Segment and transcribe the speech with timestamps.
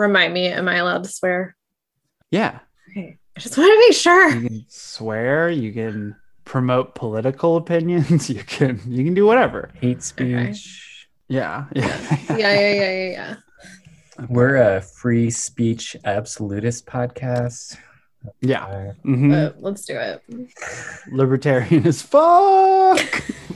[0.00, 1.54] Remind me, am I allowed to swear?
[2.30, 2.60] Yeah.
[2.90, 3.18] Okay.
[3.36, 4.30] I just want to make sure.
[4.34, 9.70] You can swear, you can promote political opinions, you can you can do whatever.
[9.74, 10.76] Hate speech.
[11.28, 11.66] Yeah.
[11.76, 12.16] Yeah.
[12.30, 13.36] Yeah, yeah, yeah, yeah, yeah.
[14.28, 17.76] We're a free speech absolutist podcast.
[18.40, 18.64] Yeah.
[18.64, 19.30] Uh, Mhm.
[19.30, 20.24] But let's do it.
[21.12, 23.22] Libertarian as fuck.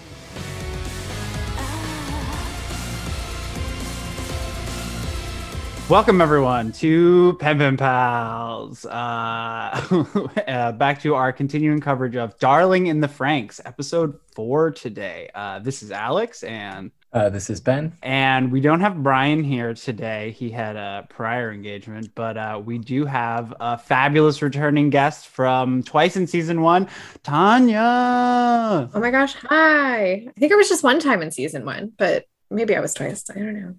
[5.91, 8.87] Welcome everyone to Pen Pen Pals.
[8.87, 8.89] Uh,
[10.49, 15.29] uh, back to our continuing coverage of Darling in the Franxx, episode four today.
[15.35, 17.93] Uh, this is Alex, and uh, this is Ben.
[18.03, 20.31] and we don't have Brian here today.
[20.31, 25.83] He had a prior engagement, but uh, we do have a fabulous returning guest from
[25.83, 26.89] twice in season one,
[27.23, 28.89] Tanya.
[28.93, 29.35] Oh my gosh.
[29.35, 30.05] Hi.
[30.13, 33.23] I think it was just one time in season one, but maybe I was twice.
[33.29, 33.75] I don't know.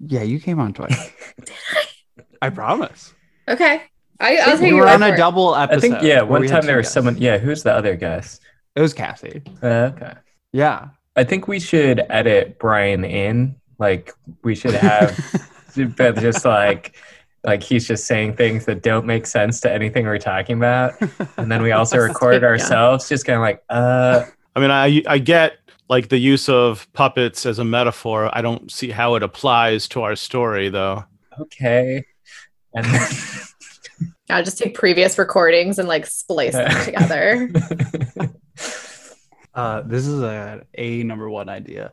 [0.00, 1.10] Yeah, you came on twice.
[2.42, 3.14] I promise.
[3.48, 3.82] Okay.
[4.20, 5.76] I, I'll take we your were on a double episode.
[5.76, 6.22] I think yeah.
[6.22, 6.94] One time there was guests.
[6.94, 7.16] someone.
[7.18, 8.42] Yeah, who's the other guest?
[8.74, 9.42] It was Cassie.
[9.62, 10.12] Uh, okay.
[10.52, 10.88] Yeah.
[11.16, 13.56] I think we should edit Brian in.
[13.78, 15.16] Like we should have,
[15.96, 16.96] but just like,
[17.44, 20.94] like he's just saying things that don't make sense to anything we're talking about,
[21.36, 22.48] and then we also record Yeah.
[22.48, 24.24] ourselves, just kind of like, uh,
[24.56, 25.58] I mean, I I get
[25.88, 28.30] like the use of puppets as a metaphor.
[28.36, 31.04] I don't see how it applies to our story, though.
[31.40, 32.04] okay,
[32.74, 33.10] and then,
[34.30, 37.50] I'll just take previous recordings and like splice them together.
[39.54, 41.92] Uh, this is a a number one idea.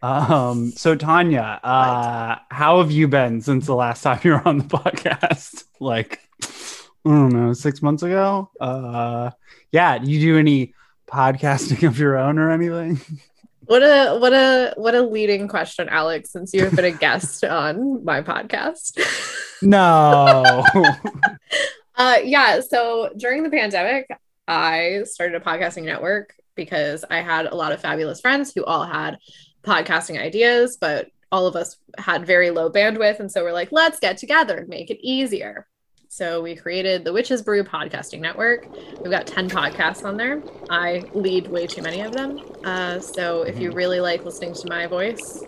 [0.00, 4.58] Um, so Tanya, uh, how have you been since the last time you were on
[4.58, 5.64] the podcast?
[5.80, 8.48] like, I don't know, six months ago.
[8.60, 9.30] Uh,
[9.72, 9.98] yeah.
[9.98, 10.74] Do you do any
[11.14, 13.00] podcasting of your own or anything?
[13.66, 17.44] What a what a what a leading question, Alex, since you have been a guest
[17.44, 18.98] on my podcast.
[19.62, 20.64] No.
[21.96, 22.60] Uh, yeah.
[22.60, 24.10] So during the pandemic,
[24.48, 28.84] I started a podcasting network because I had a lot of fabulous friends who all
[28.84, 29.16] had
[29.62, 33.20] podcasting ideas, but all of us had very low bandwidth.
[33.20, 35.68] And so we're like, let's get together and make it easier.
[36.14, 38.68] So we created the Witches Brew Podcasting Network.
[39.00, 40.44] We've got 10 podcasts on there.
[40.70, 42.40] I lead way too many of them.
[42.62, 45.42] Uh, so if you really like listening to my voice,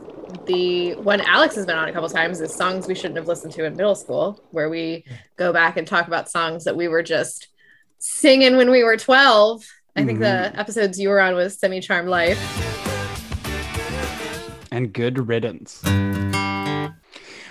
[0.47, 3.53] the one Alex has been on a couple times is songs we shouldn't have listened
[3.53, 5.05] to in middle school, where we
[5.37, 7.47] go back and talk about songs that we were just
[8.00, 9.65] singing when we were 12.
[9.94, 12.41] I think the episodes you were on was Semi Charmed Life.
[14.72, 15.81] and good riddance.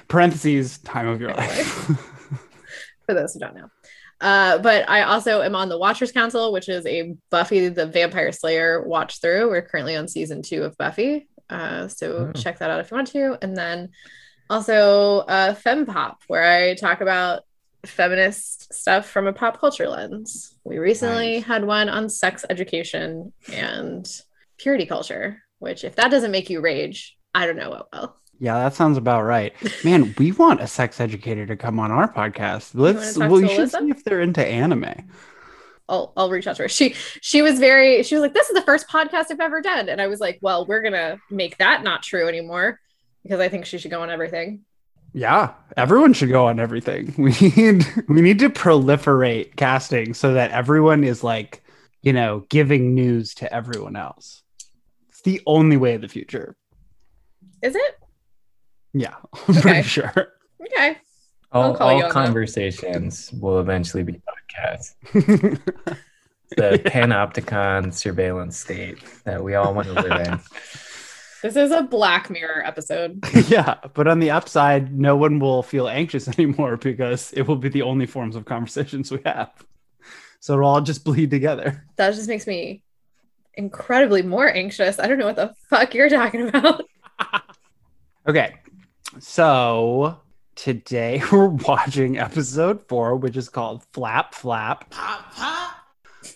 [0.09, 2.11] Parentheses, time of your life.
[3.05, 3.69] for those who don't know.
[4.21, 8.31] Uh, but I also am on the Watchers Council, which is a Buffy the Vampire
[8.31, 9.49] Slayer watch through.
[9.49, 11.27] We're currently on season two of Buffy.
[11.49, 12.39] Uh, so Oh.
[12.39, 13.37] check that out if you want to.
[13.41, 13.89] And then
[14.49, 17.43] also uh, Fem Pop, where I talk about
[17.85, 20.55] feminist stuff from a pop culture lens.
[20.63, 21.43] We recently Nice.
[21.43, 24.09] had one on sex education and
[24.57, 28.15] purity culture, which, if that doesn't make you rage, I don't know what will.
[28.39, 29.53] Yeah, that sounds about right.
[29.83, 32.71] Man, we want a sex educator to come on our podcast.
[32.73, 35.09] Let's well, you should see if they're into anime.
[35.87, 36.69] I'll I'll reach out to her.
[36.69, 39.89] She she was very she was like, This is the first podcast I've ever done.
[39.89, 42.79] And I was like, Well, we're gonna make that not true anymore
[43.23, 44.61] because I think she should go on everything.
[45.13, 47.13] Yeah, everyone should go on everything.
[47.17, 51.63] We need we need to proliferate casting so that everyone is like,
[52.01, 54.43] you know, giving news to everyone else.
[55.09, 56.55] It's the only way of the future.
[57.61, 57.99] Is it?
[58.97, 59.61] Yeah, I'm Okay.
[59.61, 60.13] pretty sure.
[60.61, 60.97] Okay.
[61.51, 62.11] All, all on that.
[62.11, 64.21] conversations will eventually be
[64.57, 64.95] podcasts.
[66.57, 70.39] The panopticon surveillance state that we all want to live in.
[71.41, 73.23] This is a Black Mirror episode.
[73.49, 77.69] yeah, but on the upside, no one will feel anxious anymore because it will be
[77.69, 79.51] the only forms of conversations we have.
[80.39, 81.83] So it'll all just bleed together.
[81.97, 82.81] That just makes me
[83.53, 84.97] incredibly more anxious.
[84.97, 86.83] I don't know what the fuck you're talking about.
[88.27, 88.55] Okay,
[89.19, 90.19] so
[90.55, 94.89] today we're watching episode four, which is called Flap Flap.
[94.89, 95.71] Pop, pop.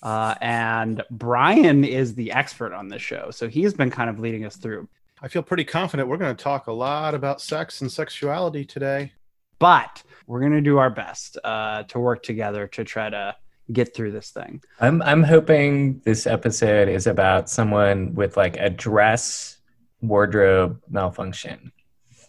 [0.03, 4.45] Uh, and Brian is the expert on this show, so he's been kind of leading
[4.45, 4.87] us through.
[5.21, 9.11] I feel pretty confident we're going to talk a lot about sex and sexuality today.
[9.59, 13.35] But we're gonna do our best uh, to work together to try to
[13.71, 14.63] get through this thing.
[14.79, 19.57] I'm I'm hoping this episode is about someone with like a dress
[20.01, 21.73] wardrobe malfunction.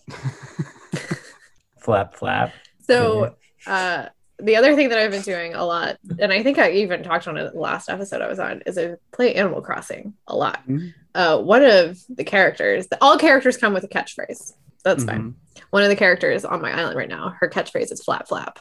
[1.81, 2.52] flap flap.
[2.87, 3.35] So
[3.67, 4.06] uh
[4.43, 7.29] the other thing that I've been doing a lot, and I think I even talked
[7.29, 10.67] on it the last episode I was on, is I play Animal Crossing a lot.
[10.67, 10.94] Mhm.
[11.14, 14.55] Uh, one of the characters, all characters come with a catchphrase.
[14.82, 15.06] That's Mhm.
[15.06, 15.35] fine.
[15.69, 18.61] One of the characters on my island right now, her catchphrase is flap flap.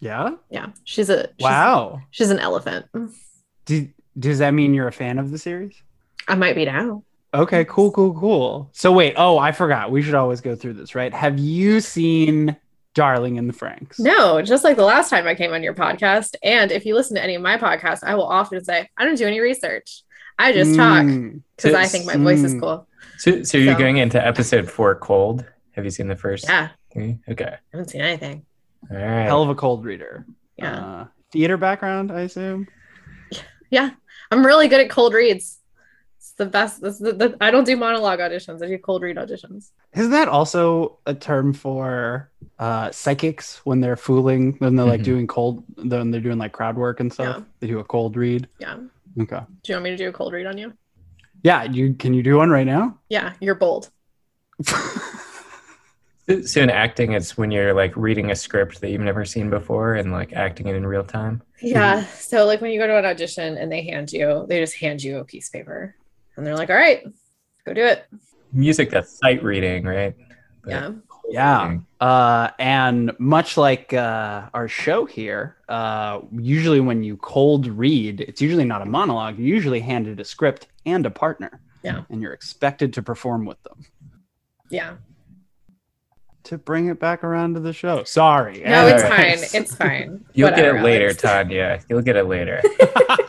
[0.00, 0.30] Yeah.
[0.50, 0.68] Yeah.
[0.84, 2.00] She's a she's, Wow.
[2.10, 2.86] She's an elephant.
[3.66, 3.88] Do,
[4.18, 5.74] does that mean you're a fan of the series?
[6.26, 7.02] I might be now.
[7.36, 8.70] Okay, cool, cool, cool.
[8.72, 9.90] So wait, oh, I forgot.
[9.90, 11.12] We should always go through this, right?
[11.12, 12.56] Have you seen
[12.94, 13.98] Darling in the Franxx?
[14.00, 16.34] No, just like the last time I came on your podcast.
[16.42, 19.16] And if you listen to any of my podcasts, I will often say, I don't
[19.18, 20.02] do any research.
[20.38, 22.60] I just talk Mm, because I think my voice is Mm.
[22.60, 22.88] cool.
[23.18, 25.44] So, so you're So- going into episode four cold.
[25.72, 26.68] Have you seen the first Yeah.
[26.92, 27.18] three?
[27.28, 27.44] Okay.
[27.44, 28.44] I haven't seen anything.
[28.90, 29.24] All right.
[29.24, 30.24] hell of a cold reader.
[30.56, 30.76] Yeah.
[30.78, 32.66] Uh, theater background, I assume.
[33.70, 33.90] Yeah.
[34.30, 35.55] I'm really good at cold reads.
[36.38, 36.82] It's the best.
[36.82, 38.62] This is the, the, I don't do monologue auditions.
[38.62, 39.70] I do cold read auditions.
[39.94, 45.04] Isn't that also a term for uh, psychics when they're fooling, when they're like Mhm.
[45.04, 47.36] doing cold, when they're doing like crowd work and stuff?
[47.38, 47.44] Yeah.
[47.60, 48.48] They do a cold read.
[48.58, 48.76] Yeah.
[49.18, 49.40] Okay.
[49.62, 50.74] Do you want me to do a cold read on you?
[51.42, 51.62] Yeah.
[51.64, 52.98] You can you do one right now?
[53.08, 53.32] Yeah.
[53.40, 53.88] You're bold.
[56.28, 59.48] So- So in acting, it's when you're like reading a script that you've never seen
[59.48, 61.40] before and like acting it in real time.
[61.62, 62.04] Yeah.
[62.06, 65.02] So like when you go to an audition and they hand you, they just hand
[65.04, 65.94] you a piece of paper
[66.36, 67.04] and they're like, all right,
[67.64, 68.06] go do it.
[68.52, 70.14] Music that's sight reading, right?
[70.62, 70.90] But Yeah.
[71.28, 71.78] Yeah.
[72.00, 78.40] Uh, and much like uh, our show here, uh, usually when you cold read, it's
[78.40, 79.36] usually not a monologue.
[79.38, 81.60] You're usually handed a script and a partner.
[81.82, 82.02] Yeah.
[82.10, 83.84] And you're expected to perform with them.
[84.70, 84.96] Yeah.
[86.44, 88.04] To bring it back around to the show.
[88.04, 88.62] Sorry.
[88.64, 89.60] No, it's fine.
[89.60, 90.24] It's fine.
[90.34, 91.22] You'll get it later, Alex.
[91.22, 91.80] Tanya.
[91.88, 92.62] You'll get it later.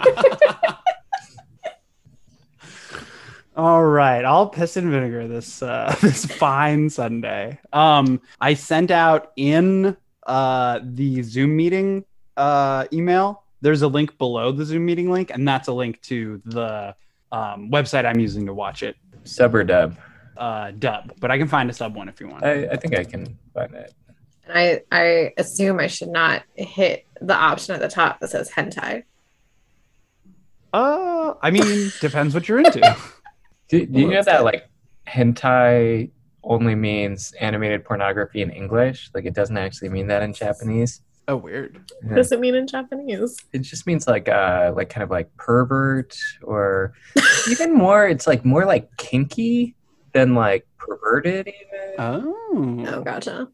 [3.57, 7.57] All right, I'll piss and vinegar this uh, this fine Sunday.
[7.73, 12.05] Um, I sent out in uh, the Zoom meeting
[12.37, 13.41] uh, email.
[13.61, 16.95] There's a link below the Zoom meeting link, and that's a link to the
[17.31, 19.97] um, website I'm using to watch it Sub or dub?
[20.37, 21.13] uh, dub.
[21.19, 22.43] But I can find a sub one if you want.
[22.45, 23.91] I, I think I can find it.
[24.47, 28.51] And I, I assume I should not hit the option at the top that says
[28.51, 29.03] hentai.
[30.71, 32.95] Uh, I mean, depends what you're into.
[33.69, 34.69] Do, do you know that like
[35.07, 36.09] hentai
[36.43, 39.09] only means animated pornography in English?
[39.13, 41.01] Like it doesn't actually mean that in Japanese.
[41.27, 41.79] oh, weird.
[42.03, 43.37] What does it mean in Japanese?
[43.51, 46.93] It just means like uh like kind of like pervert or
[47.51, 49.75] even more it's like more like kinky
[50.13, 51.95] than like perverted even.
[51.99, 52.85] Oh.
[52.87, 53.49] Oh, gotcha.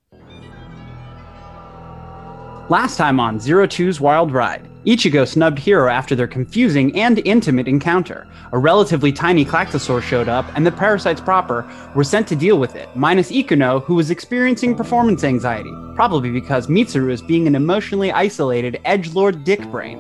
[2.69, 7.69] Last time on Zero Two's Wild Ride, Ichigo snubbed Hiro after their confusing and intimate
[7.69, 8.27] encounter.
[8.51, 11.65] A relatively tiny Klaxosaur showed up, and the parasites proper
[11.95, 16.68] were sent to deal with it, minus Ikuno, who was experiencing performance anxiety, probably because
[16.68, 20.00] Mitsuru is being an emotionally isolated edgelord dickbrain.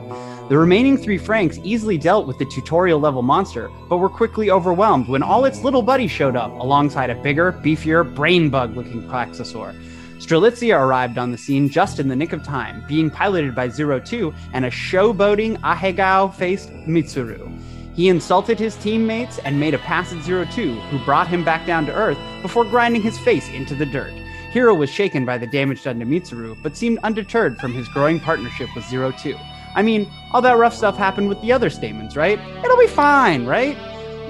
[0.49, 5.07] The remaining three Franxx easily dealt with the tutorial level monster, but were quickly overwhelmed
[5.07, 9.73] when all its little buddies showed up, alongside a bigger, beefier, brain bug looking Klaxosaur.
[10.23, 13.99] Strelitzia arrived on the scene just in the nick of time, being piloted by Zero
[13.99, 17.51] Two and a showboating Ahegao faced Mitsuru.
[17.93, 21.67] He insulted his teammates and made a pass at Zero Two, who brought him back
[21.67, 24.13] down to Earth before grinding his face into the dirt.
[24.53, 28.21] Hiro was shaken by the damage done to Mitsuru, but seemed undeterred from his growing
[28.21, 29.35] partnership with Zero Two.
[29.75, 32.39] I mean, all that rough stuff happened with the other stamens, right?
[32.63, 33.75] It'll be fine, right?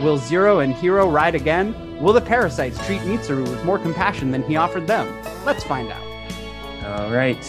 [0.03, 1.73] Will Zero and Hiro ride again?
[2.01, 5.07] Will the parasites treat Mitsuru with more compassion than he offered them?
[5.45, 6.99] Let's find out.
[6.99, 7.41] All right.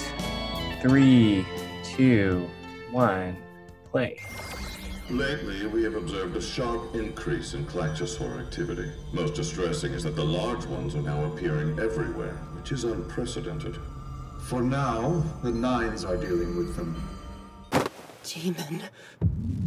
[0.80, 1.44] Three,
[1.82, 2.48] two,
[2.92, 3.36] one,
[3.90, 4.20] play.
[5.10, 8.88] Lately, we have observed a sharp increase in Klaxosaur activity.
[9.12, 13.76] Most distressing is that the large ones are now appearing everywhere, which is unprecedented.
[14.44, 17.02] For now, the Nines are dealing with them.
[18.22, 18.84] Demon.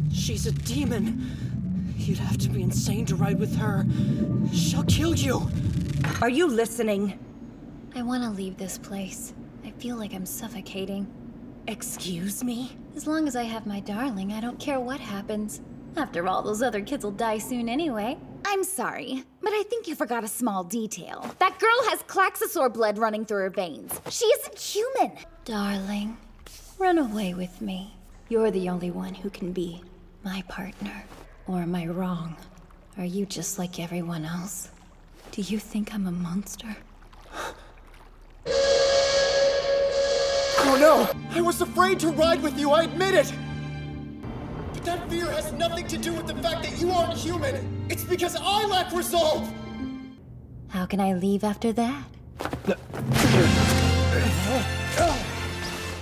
[0.09, 1.76] She's a demon.
[1.97, 3.85] You'd have to be insane to ride with her.
[4.53, 5.49] She'll kill you.
[6.21, 7.19] Are you listening?
[7.95, 9.33] I want to leave this place.
[9.65, 11.07] I feel like I'm suffocating.
[11.67, 12.77] Excuse me?
[12.95, 15.59] As long as I have my darling, I don't care what happens.
[15.97, 18.17] After all, those other kids will die soon anyway.
[18.45, 21.29] I'm sorry, but I think you forgot a small detail.
[21.39, 23.99] That girl has Klaxosaur blood running through her veins.
[24.09, 25.17] She isn't human.
[25.43, 26.17] Darling,
[26.77, 27.95] run away with me.
[28.29, 29.81] You're the only one who can be
[30.23, 31.03] my partner.
[31.47, 32.35] Or am I wrong?
[32.97, 34.69] Are you just like everyone else?
[35.31, 36.75] Do you think I'm a monster?
[40.59, 41.09] Oh no!
[41.31, 43.33] I was afraid to ride with you, I admit it!
[44.73, 47.85] But that fear has nothing to do with the fact that you aren't human!
[47.89, 49.49] It's because I lack resolve!
[50.67, 52.03] How can I leave after that?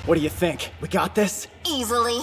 [0.06, 0.72] What do you think?
[0.82, 1.48] We got this?
[1.68, 2.22] Easily.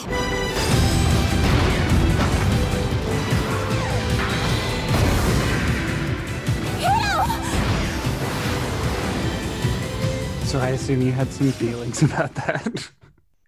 [10.52, 12.90] So I assume you had some feelings about that.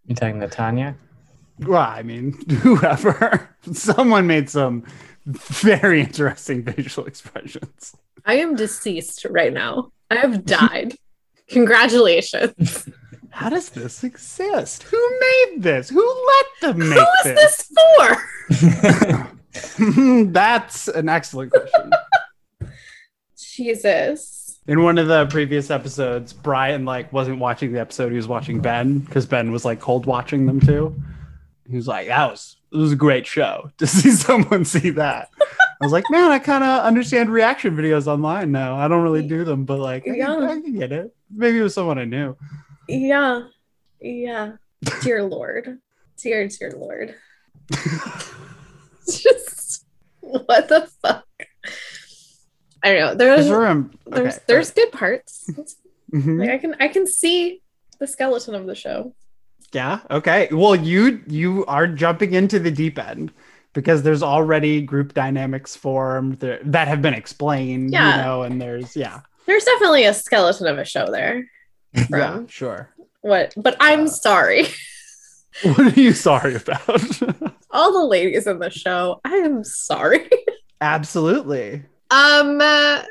[0.07, 0.97] You talking to Tanya?
[1.59, 2.33] Well, I mean,
[2.63, 3.51] whoever.
[3.75, 4.85] Someone made some
[5.27, 7.95] very interesting facial expressions.
[8.25, 9.93] I am deceased right now.
[10.11, 10.95] I have died.
[11.51, 12.89] Congratulations.
[13.29, 14.85] How does this exist?
[14.85, 15.91] Who made this?
[15.91, 17.71] Who let them make Who is this?
[18.49, 18.79] this
[19.77, 20.25] for?
[20.33, 21.91] That's an excellent question.
[23.37, 24.44] Jesus.
[24.67, 28.61] In one of the previous episodes, Brian like wasn't watching the episode; he was watching
[28.61, 31.01] Ben because Ben was like cold watching them too.
[31.69, 35.29] He was like, "That was it was a great show to see someone see that."
[35.39, 38.77] I was like, "Man, I kind of understand reaction videos online now.
[38.77, 40.35] I don't really do them, but like, I, Yeah.
[40.35, 41.15] I can get it.
[41.31, 42.35] Maybe it was someone I knew."
[42.89, 43.43] Yeah.
[44.01, 44.53] Yeah.
[45.03, 45.79] Dear Lord.
[46.17, 47.15] Dear, dear Lord.
[49.07, 49.85] Just
[50.21, 51.27] what the fuck?
[52.85, 53.15] I don't know.
[53.17, 55.51] There's Is there a- there's there's good parts.
[56.13, 56.39] Mhm.
[56.39, 57.63] Like I can I can see
[57.99, 59.15] the skeleton of the show.
[59.73, 60.01] Yeah.
[60.11, 60.49] Okay.
[60.53, 63.33] Well, you you are jumping into the deep end
[63.73, 67.93] because there's already group dynamics formed there, that have been explained.
[67.93, 68.17] Yeah.
[68.19, 69.21] You know, and there's yeah.
[69.47, 71.45] There's definitely a skeleton of a show there.
[72.11, 72.43] Yeah.
[72.49, 72.91] Sure.
[73.23, 73.55] What?
[73.57, 74.67] But I'm sorry.
[75.63, 77.23] What are you sorry about?
[77.71, 79.21] All the ladies in the show.
[79.25, 80.29] I am sorry.
[80.81, 81.85] Absolutely.
[82.15, 83.03] Um, uh,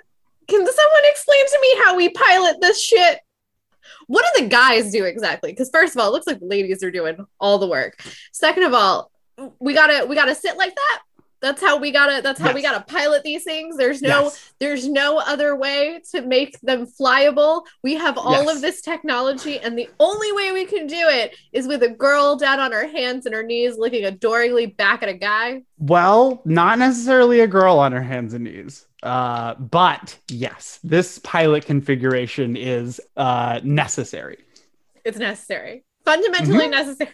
[0.48, 3.20] can someone explain to me how we pilot this shit?
[4.08, 5.52] What do the guys do exactly?
[5.52, 8.02] Because first of all, it looks like the ladies are doing all the work.
[8.32, 9.12] Second of all,
[9.60, 11.02] we gotta we gotta sit like that.
[11.44, 13.76] That's how we gotta that's how we gotta pilot these things.
[13.76, 14.54] There's no Yes.
[14.62, 17.64] there's no other way to make them flyable.
[17.84, 18.56] We have all Yes.
[18.56, 22.38] of this technology, and the only way we can do it is with a girl
[22.38, 25.64] down on her hands and her knees looking adoringly back at a guy.
[25.78, 28.86] Well, not necessarily a girl on her hands and knees.
[29.04, 34.38] Uh, but yes, this pilot configuration is uh, necessary.
[35.04, 35.84] It's necessary.
[36.06, 36.72] Fundamentally Mhm.
[36.72, 37.12] necessary.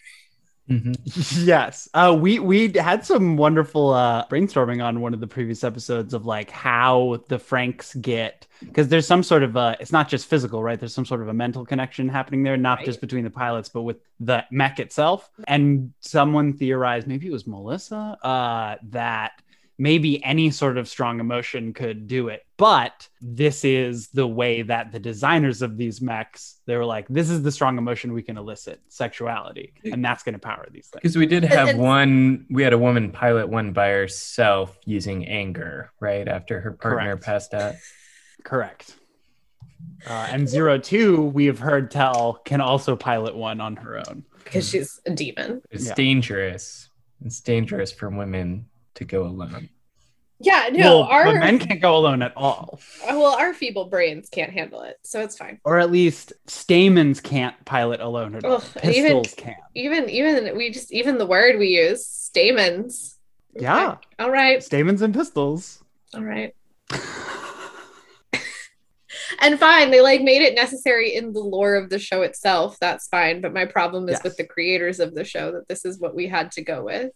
[1.35, 1.89] Yes.
[1.93, 6.25] Uh we we had some wonderful uh brainstorming on one of the previous episodes of
[6.25, 10.61] like how the Franxx get because there's some sort of uh it's not just physical
[10.61, 10.79] right?
[10.79, 13.81] There's some sort of a mental connection happening there not just between the pilots but
[13.81, 15.29] with the mech itself.
[15.47, 19.41] And someone theorized maybe it was melissa uh that
[19.79, 24.91] maybe any sort of strong emotion could do it but this is the way that
[24.91, 28.37] the designers of these mechs they were like this is the strong emotion we can
[28.37, 32.61] elicit sexuality and that's going to power these things Because we did have one, we
[32.61, 36.27] had a woman pilot one by herself using anger, right?
[36.27, 37.23] After her partner Correct.
[37.25, 37.75] passed out.
[38.43, 38.95] Correct.
[40.07, 44.23] Uh, and Zero Two, we have heard tell, can also pilot one on her own.
[44.43, 45.61] because she's a demon.
[45.71, 45.93] It's Yeah.
[45.95, 46.89] dangerous.
[47.25, 48.65] It's dangerous for women
[48.99, 49.69] to go alone.
[50.41, 53.85] Yeah, no, well, our but men can't go alone at all, uh, well, our feeble
[53.89, 55.59] brains can't handle it, so it's fine.
[55.65, 58.53] or at least stamens can't pilot alone at all.
[58.57, 59.55] Ugh, and even- Pistols can.
[59.75, 63.17] Even even we just even the word we use, stamens.
[63.53, 65.83] Yeah, All right, stamens and pistols.
[66.13, 66.55] all right.
[69.41, 72.77] and fine, they like made it necessary in the lore of the show itself.
[72.79, 74.23] That's fine, but my problem is Yes.
[74.23, 77.11] with the creators of the show that this is what we had to go with.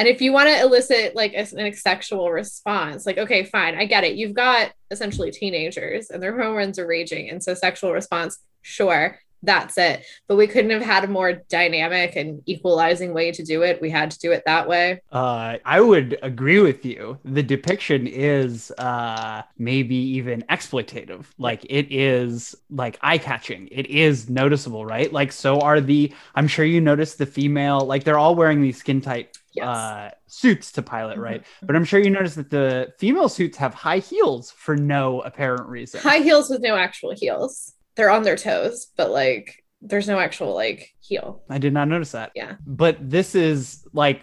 [0.00, 3.84] And if you want to elicit like a, an sexual response, like, okay, fine, I
[3.84, 4.16] get it.
[4.16, 7.28] You've got essentially teenagers and their hormones are raging.
[7.28, 10.06] And so sexual response, sure, that's it.
[10.26, 13.82] But we couldn't have had a more dynamic and equalizing way to do it.
[13.82, 15.02] We had to do it that way.
[15.12, 17.18] Uh, I would agree with you.
[17.26, 21.26] The depiction is uh, maybe even exploitative.
[21.36, 23.68] Like it is like eye catching.
[23.70, 25.12] It is noticeable, right?
[25.12, 26.10] Like so are the.
[26.34, 27.80] I'm sure you noticed the female.
[27.80, 29.66] Like they're all wearing these skin tight Yes.
[29.66, 31.22] uh, suits to pilot, Mhm.
[31.22, 31.42] right?
[31.62, 35.68] But I'm sure you noticed that the female suits have high heels for no apparent
[35.68, 36.00] reason.
[36.00, 37.74] High heels with no actual heels.
[37.96, 41.42] They're on their toes, but like there's no actual like heel.
[41.50, 42.30] I did not notice that.
[42.34, 42.56] Yeah.
[42.66, 44.22] But this is like,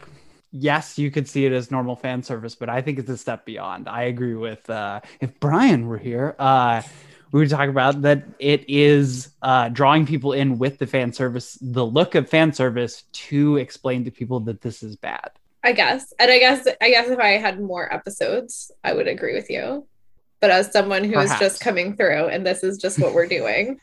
[0.52, 3.44] yes, you could see it as normal fan service, but I think it's a step
[3.46, 3.90] beyond.
[3.90, 6.82] I agree with uh if Brian were here, uh
[7.32, 11.58] we were talking about that it is uh drawing people in with the fan service,
[11.62, 15.32] the look of fan service to explain to people that this is bad.
[15.64, 16.14] I guess.
[16.20, 19.86] And I guess I guess if I had more episodes, I would agree with you.
[20.40, 21.40] But as someone who is Perhaps.
[21.40, 23.80] just coming through and this is just what we're doing.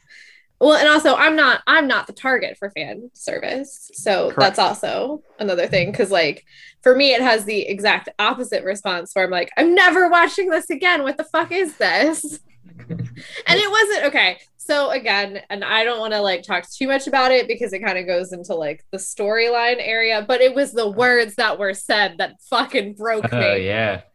[0.61, 3.91] Well, and also I'm not I'm not the target for fan service.
[3.93, 4.39] So Correct.
[4.39, 6.47] that's also another thing cuz like
[6.81, 10.71] for me it has the exact opposite response where I'm like I'm never watching this
[10.71, 11.03] again.
[11.03, 12.41] What the fuck is this?
[12.89, 13.01] and
[13.49, 14.39] it wasn't okay.
[14.57, 17.81] So again, and I don't want to like talk too much about it because it
[17.81, 21.75] kind of goes into like the storyline area, but it was the words that were
[21.75, 23.67] said that fucking broke Oh me.
[23.67, 24.03] yeah.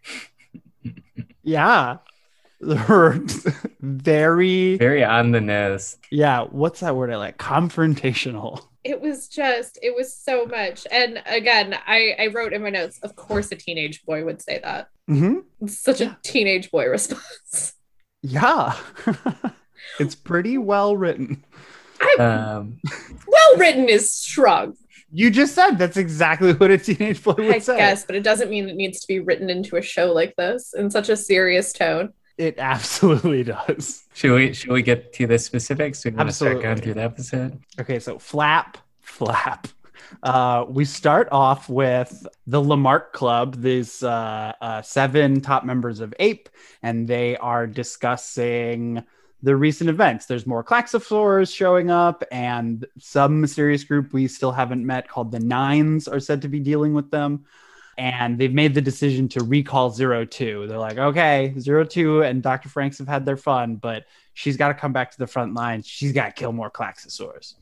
[1.43, 1.97] Yeah.
[3.81, 5.97] Very, Very on the nose.
[6.11, 6.43] yeah.
[6.43, 7.37] What's that word I like?
[7.37, 8.61] Confrontational.
[8.83, 12.97] it was just it was so much and again i i wrote in my notes
[13.03, 17.73] of course a teenage boy would say that hmm it's such a teenage boy response
[18.21, 18.75] Yeah.
[19.99, 21.43] it's pretty well written.
[22.17, 22.79] Um,
[23.27, 24.75] well written is strong
[25.11, 27.75] You just said that's exactly what a teenage boy would i say.
[27.77, 30.73] guess but it doesn't mean it needs to be written into a show like this
[30.73, 34.03] in such a serious tone It absolutely does.
[34.13, 36.05] should we should we get to the specifics?
[36.05, 36.83] We want to start going Absolutely.
[36.85, 37.59] through the episode.
[37.81, 39.67] Okay, so flap, flap.
[40.23, 46.13] Uh, we start off with the Lamarck Club, these uh, uh, seven top members of
[46.19, 46.49] APE,
[46.83, 49.03] and they are discussing
[49.41, 50.25] the recent events.
[50.25, 55.39] There's more Klaxosaurs showing up, and some mysterious group we still haven't met called the
[55.39, 57.45] Nines are said to be dealing with them.
[57.97, 60.67] And they've made the decision to recall Zero Two.
[60.67, 62.69] They're like, okay, Zero Two and Dr.
[62.69, 65.83] Franxx have had their fun, but she's got to come back to the front line.
[65.83, 67.55] She's got to kill more Klaxosaurs.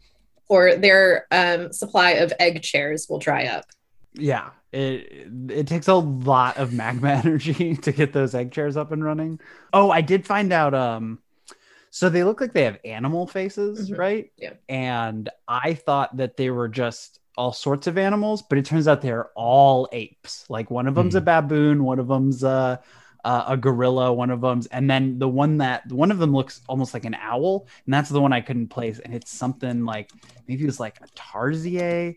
[0.49, 3.65] Or their um, supply of egg chairs will dry up
[4.13, 8.91] Yeah, it it takes a lot of magma energy to get those egg chairs up
[8.91, 9.39] and running.
[9.73, 10.73] Oh, I did find out.
[10.73, 11.19] Um,
[11.89, 13.97] so they look like they have animal faces, Mhm.
[13.97, 14.31] right?
[14.37, 14.53] Yeah.
[14.69, 19.01] And I thought that they were just all sorts of animals, but it turns out
[19.01, 20.45] they're all apes.
[20.49, 22.81] Like one of them's a baboon, one of them's a
[23.27, 26.61] a, a gorilla, one of them's, and then the one that one of them looks
[26.69, 28.99] almost like an owl, and that's the one I couldn't place.
[28.99, 30.09] And it's something like
[30.47, 32.15] maybe it was like a tarsier.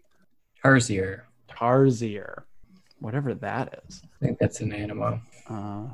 [0.64, 1.23] Tarsier.
[1.49, 2.45] Tarsier,
[3.00, 4.02] whatever that is.
[4.23, 5.21] I think that's an animal.
[5.49, 5.87] Uh,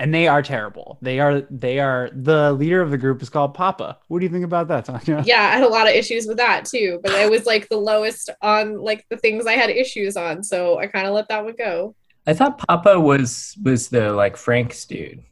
[0.00, 0.98] and they are terrible.
[1.02, 1.42] They are.
[1.50, 2.08] They are.
[2.14, 3.98] The leader of the group is called Papa.
[4.08, 5.22] What do you think about that, Tanya?
[5.26, 7.76] yeah i had a lot of issues with that too but it was like the
[7.76, 11.44] lowest on like the things i had issues on so i kind of let that
[11.44, 11.94] one go
[12.26, 15.22] I thought Papa was was the like Frank's dude.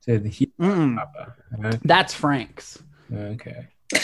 [0.00, 1.34] So the he Papa.
[1.62, 2.82] Uh, That's Frank's.
[3.12, 3.68] Okay.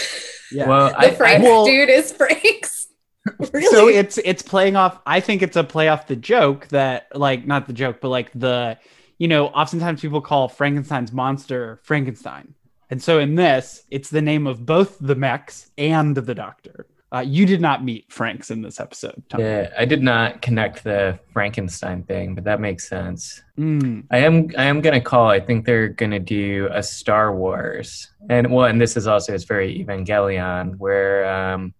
[0.52, 0.68] Yeah.
[0.68, 2.88] Well, the I, frank I, Well- dude is frank's
[3.52, 5.00] really So it's it's playing off.
[5.06, 8.30] I think it's a play off the joke that like not the joke, but like
[8.34, 8.78] the
[9.18, 12.54] you know oftentimes people call Frankenstein's monster Frankenstein,
[12.90, 16.86] and so in this it's the name of both the mechs and the doctor.
[17.12, 19.22] Uh, you did not meet Franxx in this episode.
[19.28, 19.46] Tanya.
[19.46, 23.42] yeah, I did not connect the Frankenstein thing, but that makes sense.
[23.58, 24.04] Mm.
[24.10, 25.28] I am I am gonna call.
[25.28, 29.44] I think they're gonna do a Star Wars, and well, and this is also it's
[29.44, 31.74] very Evangelion, where um,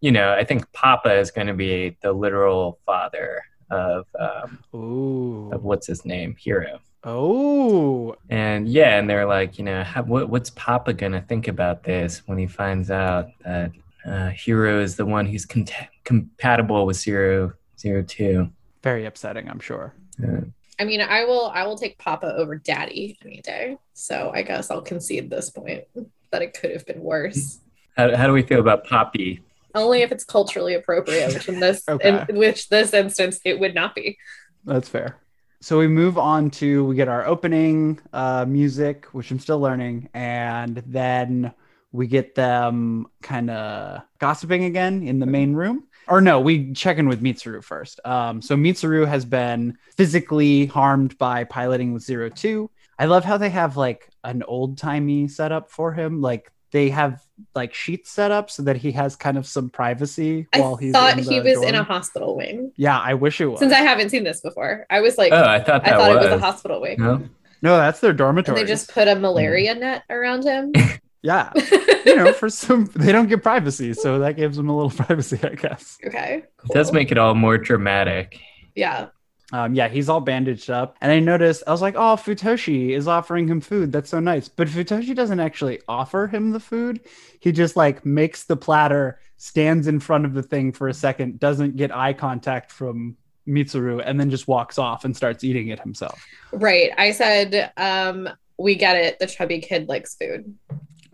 [0.00, 5.88] you know, I think Papa is gonna be the literal father of um, of what's
[5.88, 6.78] his name, Hiro.
[7.04, 8.14] Oh.
[8.30, 12.22] And yeah, and they're like, you know, how, what, what's Papa gonna think about this
[12.26, 13.72] when he finds out that
[14.12, 15.66] uh, Hiro is the one who's con-
[16.04, 18.50] compatible with Zero Zero Two?
[18.82, 19.94] Very upsetting, I'm sure.
[20.22, 20.42] Uh,
[20.78, 24.70] i mean i will i will take papa over daddy any day so i guess
[24.70, 25.84] i'll concede this point
[26.30, 27.60] that it could have been worse
[27.96, 29.42] how, how do we feel about Poppy?
[29.74, 32.24] only if it's culturally appropriate which in this Okay.
[32.28, 34.16] in which this instance it would not be
[34.64, 35.18] That's fair.
[35.60, 40.08] So we move on to we get our opening uh, music, which I'm still learning,
[40.14, 41.52] and then
[41.92, 45.84] we get them kind of gossiping again in the main room.
[46.08, 48.00] Or no, we check in with Mitsuru first.
[48.04, 52.70] Um, so Mitsuru has been physically harmed by piloting with Zero Two.
[52.98, 56.20] I love how they have like an old timey setup for him.
[56.20, 57.22] Like they have
[57.54, 60.94] like sheets set up so that he has kind of some privacy while he's.
[60.94, 63.58] i thought in he the was in a hospital wing Yeah, I wish it was.
[63.58, 66.24] since i haven't seen this before i was like Oh, I thought i thought was.
[66.26, 67.28] it was a hospital wing No?
[67.60, 68.60] no, that's their and dormitory.
[68.60, 70.72] they just put a malaria net around him
[71.22, 71.52] Yeah.
[72.04, 75.38] you know, for some, they don't get privacy, so that gives them a little privacy,
[75.42, 75.98] I guess.
[76.06, 78.38] okay It does make it all more dramatic.
[78.74, 79.08] yeah
[79.52, 83.06] Um, yeah, he's all bandaged up, and I noticed I was like, "Oh, Futoshi is
[83.06, 83.92] offering him food.
[83.92, 87.00] That's so nice." But Futoshi doesn't actually offer him the food.
[87.40, 91.38] He just like makes the platter, stands in front of the thing for a second,
[91.38, 95.80] doesn't get eye contact from Mitsuru, and then just walks off and starts eating it
[95.80, 96.24] himself.
[96.52, 96.90] Right.
[96.96, 99.18] I said, um, we get it.
[99.18, 100.54] The chubby kid likes food.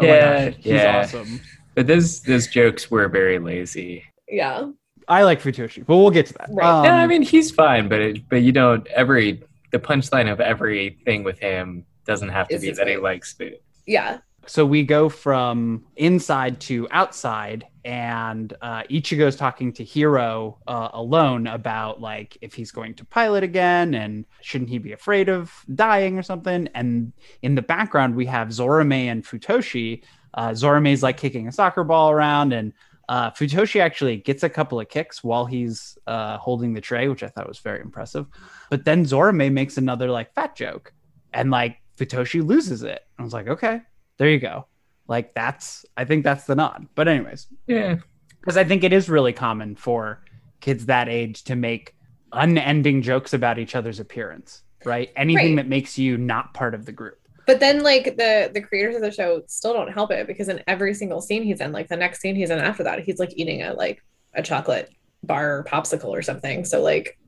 [0.01, 1.01] Oh Yeah, my gosh, he's yeah.
[1.01, 1.41] awesome.
[1.75, 4.05] But those those jokes were very lazy.
[4.29, 4.71] Yeah.
[5.07, 6.51] I like Futoshi, but we'll get to that.
[6.51, 6.67] Right.
[6.67, 10.41] Um, yeah, I mean he's fine, but it, but you don't every the punchline of
[10.41, 13.59] everything with him doesn't have to be his that he likes food.
[13.87, 14.19] Yeah.
[14.47, 21.47] So we go from inside to outside, and uh, Ichigo's talking to Hiro uh, alone
[21.47, 26.19] about like if he's going to pilot again and shouldn't he be afraid of dying
[26.19, 26.69] or something.
[26.75, 30.03] And in the background, we have Zorome and Futoshi.
[30.35, 32.75] Uh, Zorome's like kicking a soccer ball around, and
[33.09, 37.23] uh, Futoshi actually gets a couple of kicks while he's uh, holding the tray, which
[37.23, 38.27] I thought was very impressive.
[38.69, 40.93] But then Zorome makes another like fat joke,
[41.33, 43.01] and like Futoshi loses it.
[43.19, 43.81] I was like, okay,
[44.19, 44.67] there you go.
[45.09, 46.87] Like that's I think that's the nod.
[46.95, 47.97] But anyways, Yeah.
[48.41, 50.23] because I think it is really common for
[50.61, 51.95] kids that age to make
[52.33, 55.11] unending jokes about each other's appearance, right?
[55.17, 55.57] Anything Right.
[55.57, 57.19] that makes you not part of the group.
[57.47, 60.63] But then like the the creators of the show still don't help it because in
[60.67, 63.33] every single scene he's in, like the next scene he's in after that, he's like
[63.37, 64.03] eating a like
[64.35, 64.91] a chocolate
[65.23, 66.67] bar or popsicle or something.
[66.67, 67.19] So like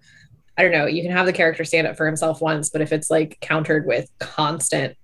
[0.59, 2.93] I don't know, you can have the character stand up for himself once, but if
[2.93, 4.95] it's like countered with constant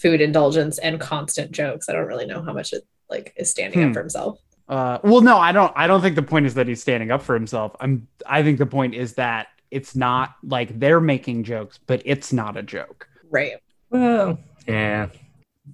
[0.00, 3.80] food indulgence and constant jokes, I don't really know how much it like is standing
[3.80, 3.88] Hmm.
[3.88, 4.38] up for himself.
[4.68, 5.72] Uh, well, no, I don't.
[5.76, 7.76] I don't think the point is that he's standing up for himself.
[7.80, 8.08] I'm.
[8.26, 12.56] I think the point is that it's not like they're making jokes, but it's not
[12.56, 13.08] a joke.
[13.30, 13.52] Right.
[13.90, 15.08] Well, yeah.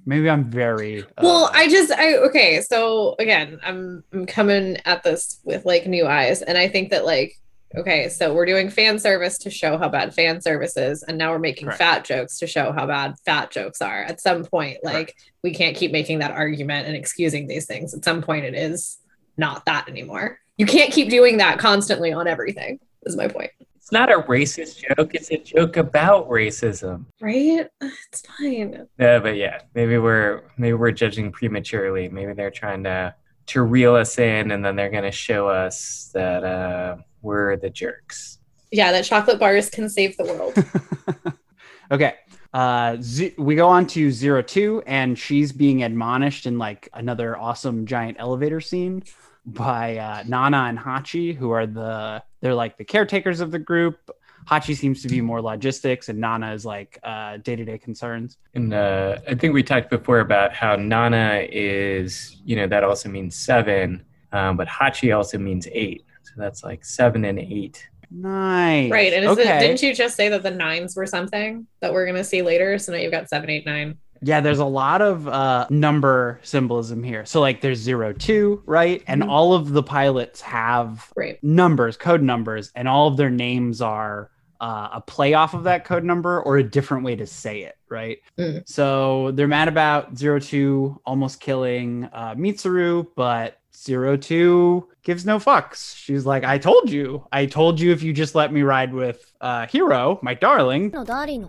[0.07, 1.03] Maybe I'm very.
[1.03, 5.87] Uh, Well, I just I okay, so again, I'm I'm coming at this with like
[5.87, 7.39] new eyes and I think that like
[7.77, 11.31] okay, so we're doing fan service to show how bad fan service is and now
[11.31, 11.79] we're making Correct.
[11.79, 14.03] fat jokes to show how bad fat jokes are.
[14.03, 17.95] At some point like we can't keep making that argument and excusing these things.
[17.95, 18.99] At some point it is
[19.37, 20.39] not that anymore.
[20.57, 22.79] You can't keep doing that constantly on everything.
[23.05, 23.51] Is my point.
[23.77, 25.13] It's not a racist joke.
[25.15, 27.07] It's a joke about racism.
[27.21, 27.67] Right?
[27.81, 28.87] It's fine.
[28.97, 32.09] Yeah, but yeah, maybe we're maybe we're judging prematurely.
[32.09, 33.13] Maybe they're trying to
[33.47, 38.39] to reel us in, and then they're gonna show us that uh, we're the jerks.
[38.71, 41.35] Yeah, that chocolate bars can save the world.
[41.91, 42.15] okay.
[42.53, 47.37] Uh, Z- we go on to zero two, and she's being admonished in like another
[47.37, 49.03] awesome giant elevator scene
[49.47, 54.11] by uh, Nana and Hachi, who are the they're like the caretakers of the group.
[54.47, 58.39] Hachi seems to be more logistics, and Nana is like uh, day to day concerns.
[58.55, 63.09] And uh, I think we talked before about how Nana is, you know, that also
[63.09, 66.05] means seven, um, but Hachi also means eight.
[66.35, 67.87] So that's like seven and eight.
[68.11, 68.91] Nice.
[68.91, 69.13] Right.
[69.13, 69.57] And is okay.
[69.57, 72.43] it, didn't you just say that the nines were something that we're going to see
[72.43, 72.79] later?
[72.79, 73.97] So now you've got seven, eight, nine.
[74.25, 77.25] Yeah, there's a lot of uh, number symbolism here.
[77.25, 79.03] So like there's zero two, right?
[79.09, 79.29] And Mhm.
[79.29, 81.43] all of the pilots have Right.
[81.43, 85.85] numbers, code numbers, and all of their names are uh, a play off of that
[85.85, 88.19] code number or a different way to say it, right?
[88.39, 88.63] Mm.
[88.65, 95.39] So they're mad about zero two almost killing uh, Mitsuru, but zero two gives no
[95.39, 95.97] fucks.
[95.97, 99.33] She's like, I told you, I told you if you just let me ride with
[99.41, 100.91] uh, Hiro, my darling,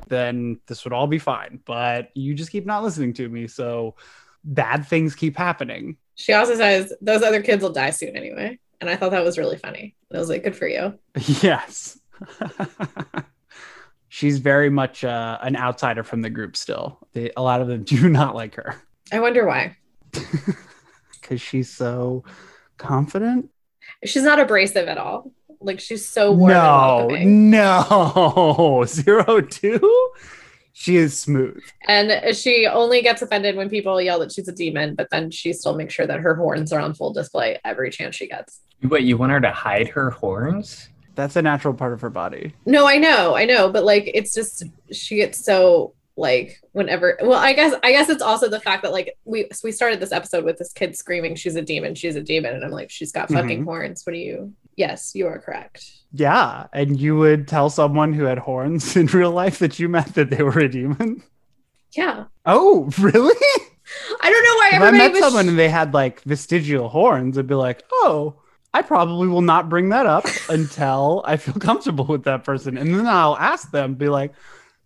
[0.07, 1.59] then this would all be fine.
[1.65, 3.47] But you just keep not listening to me.
[3.47, 3.95] So
[4.43, 5.97] bad things keep happening.
[6.15, 8.59] She also says those other kids will die soon anyway.
[8.81, 9.95] And I thought that was really funny.
[10.09, 10.97] And I was like, good for you.
[11.41, 11.99] yes.
[14.09, 16.99] She's very much uh, an outsider from the group still.
[17.13, 18.75] They, a lot of them do not like her
[19.11, 19.77] I wonder why.
[21.23, 22.23] Because she's so
[22.77, 23.49] confident.
[24.05, 25.31] She's not abrasive at all.
[25.59, 26.57] Like she's so warm No,
[27.07, 27.49] welcoming.
[27.49, 28.83] no.
[28.87, 30.11] Zero two?
[30.73, 31.61] She is smooth.
[31.87, 35.53] And she only gets offended when people yell that she's a demon, but then she
[35.53, 38.59] still makes sure that her horns are on full display every chance she gets.
[38.81, 40.89] What you want her to hide her horns?
[41.15, 42.53] That's a natural part of her body.
[42.65, 47.39] No, I know, I know, but like it's just she gets so like whenever well
[47.39, 50.45] I guess I guess it's also the fact that like we we started this episode
[50.45, 53.29] with this kid screaming she's a demon, she's a demon and I'm like she's got
[53.29, 53.65] fucking Mhm.
[53.65, 54.05] horns.
[54.05, 55.85] What do you Yes, you are correct.
[56.13, 56.65] Yeah.
[56.73, 60.29] And you would tell someone who had horns in real life that you meant that
[60.31, 61.21] they were a demon?
[61.95, 62.25] Yeah.
[62.45, 63.35] Oh, really?
[64.21, 67.37] I don't know why if I everybody met someone and they had like vestigial horns,
[67.37, 68.35] I'd be like, oh,
[68.73, 72.77] I probably will not bring that up until I feel comfortable with that person.
[72.77, 74.33] And then I'll ask them, be like,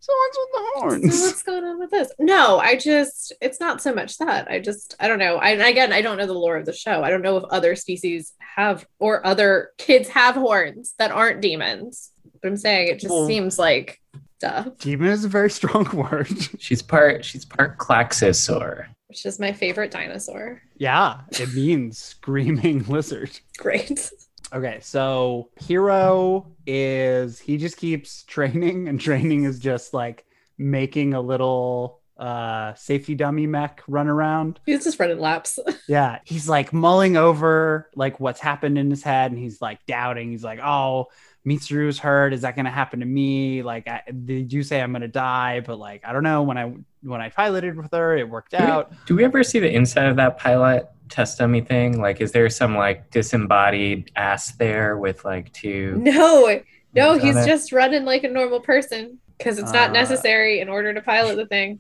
[0.08, 1.22] so what's with the So horns?
[1.22, 2.12] what's going on with this?
[2.20, 4.48] No, I just it's not so much that.
[4.50, 5.36] I just I don't know.
[5.38, 7.04] I and again I don't know the lore of the show.
[7.04, 12.12] I don't know if other species have or other kids have horns that aren't demons.
[12.42, 14.00] But I'm saying it just Well- seems like
[14.40, 14.66] duh.
[14.80, 16.28] Demon is a very strong word.
[16.60, 18.86] She's part she's part Klaxosaur.
[19.08, 20.62] Which is my favorite dinosaur.
[20.78, 23.32] yeah, it means screaming lizard.
[23.58, 24.12] Great.
[24.54, 30.26] Okay, so Hiro is he just keeps training, and training is just like
[30.58, 34.60] making a little uh safety dummy mech run around.
[34.66, 35.60] He's just running laps.
[35.88, 40.32] Yeah, he's like mulling over like what's happened in his head, and he's like doubting.
[40.32, 41.08] He's like, "Oh,
[41.46, 42.34] Mitsuru's hurt.
[42.34, 43.64] Is that gonna happen to me?
[43.64, 46.44] Like, I, they do say I'm gonna die, but like, I don't know.
[46.44, 48.92] When I when I piloted with her, it worked Do we, out.
[49.06, 52.00] do we ever see the inside of that pilot test dummy thing?
[52.02, 56.02] Like, is there some like disembodied ass there with like two?
[56.96, 60.70] No, no, he's just running like a normal person because it's not Uh, necessary in
[60.70, 61.80] order to pilot the thing.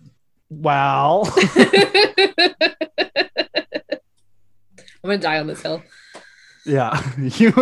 [0.49, 1.23] Wow.
[5.03, 5.81] I'm gonna die on this hill.
[6.65, 7.53] Yeah, you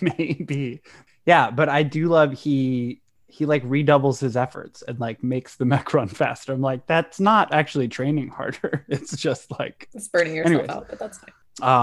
[0.00, 0.80] maybe.
[1.26, 5.64] Yeah, but I do love he he like redoubles his efforts and like makes the
[5.64, 6.52] mech run faster.
[6.52, 8.84] I'm like, that's not actually training harder.
[8.88, 10.70] It's just like It's burning yourself Anyways.
[10.70, 11.30] out, but that's fine.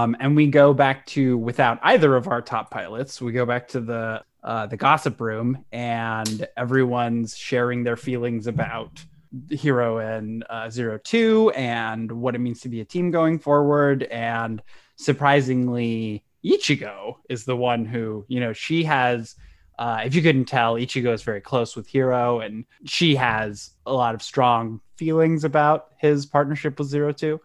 [0.04, 3.20] um, and we go back to without either of our top pilots.
[3.22, 9.04] We go back to the uh, the gossip room, and everyone's sharing their feelings about
[9.50, 14.04] Hiro and uh, Zero Two, and what it means to be a team going forward.
[14.04, 14.62] And
[14.96, 19.34] surprisingly, Ichigo is the one who, you know, she has.
[19.78, 23.92] Uh, if you couldn't tell, Ichigo is very close with Hiro, and she has a
[23.92, 27.40] lot of strong feelings about his partnership with Zero Two.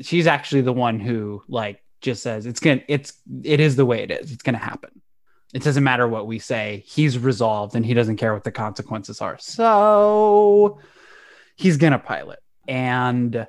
[0.00, 4.02] She's actually the one who like just says it's gonna it's it is the way
[4.02, 4.32] it is.
[4.32, 5.02] It's gonna happen.
[5.54, 6.84] It doesn't matter what we say.
[6.86, 9.38] He's resolved and he doesn't care what the consequences are.
[9.38, 10.80] So
[11.56, 12.40] he's gonna pilot.
[12.68, 13.46] And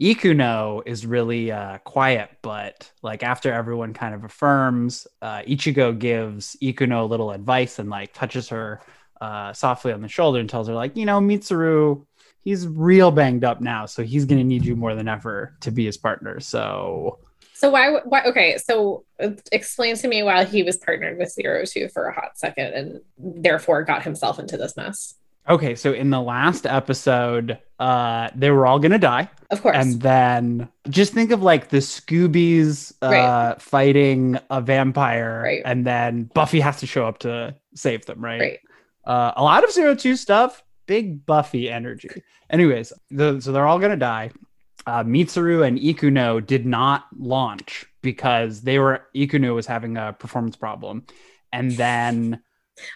[0.00, 6.56] ikuno is really uh, quiet but like after everyone kind of affirms uh, ichigo gives
[6.62, 8.80] ikuno a little advice and like touches her
[9.20, 12.04] uh, softly on the shoulder and tells her like you know mitsuru
[12.44, 15.86] he's real banged up now, so he's to need you more than ever to be
[15.86, 16.40] his partner.
[16.40, 17.18] So,
[17.54, 18.00] So why?
[18.04, 18.22] Why?
[18.24, 22.14] Okay, so uh, explain to me why he was partnered with Zero Two for a
[22.14, 25.14] hot second, and therefore got himself into this mess.
[25.48, 29.76] Okay, so in the last episode, uh, they were all to die, Of course.
[29.76, 33.62] and then just think of like the Scoobies uh, Right.
[33.62, 35.62] fighting a vampire, Right.
[35.64, 38.40] and then Buffy has to show up to save them, right?
[38.40, 38.58] right.
[39.04, 42.08] Uh, a lot of Zero Two stuff, big Buffy energy.
[42.50, 44.30] Anyways, the, so they're all gonna die.
[44.86, 50.56] Uh, Mitsuru and Ikuno did not launch because they were Ikuno was having a performance
[50.56, 51.04] problem,
[51.52, 52.40] and then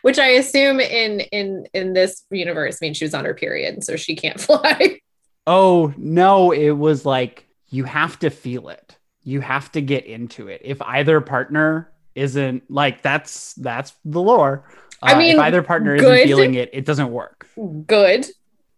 [0.03, 3.97] Which I assume in in in this universe means she was on her period, so
[3.97, 5.01] she can't fly.
[5.47, 8.97] oh no, it was like you have to feel it.
[9.23, 10.63] You have to get into it.
[10.65, 14.65] If either partner isn't like that's that's the lore.
[15.03, 16.15] I Uh, mean, if either partner good.
[16.15, 17.47] isn't feeling it, it doesn't work.
[17.87, 18.27] Good.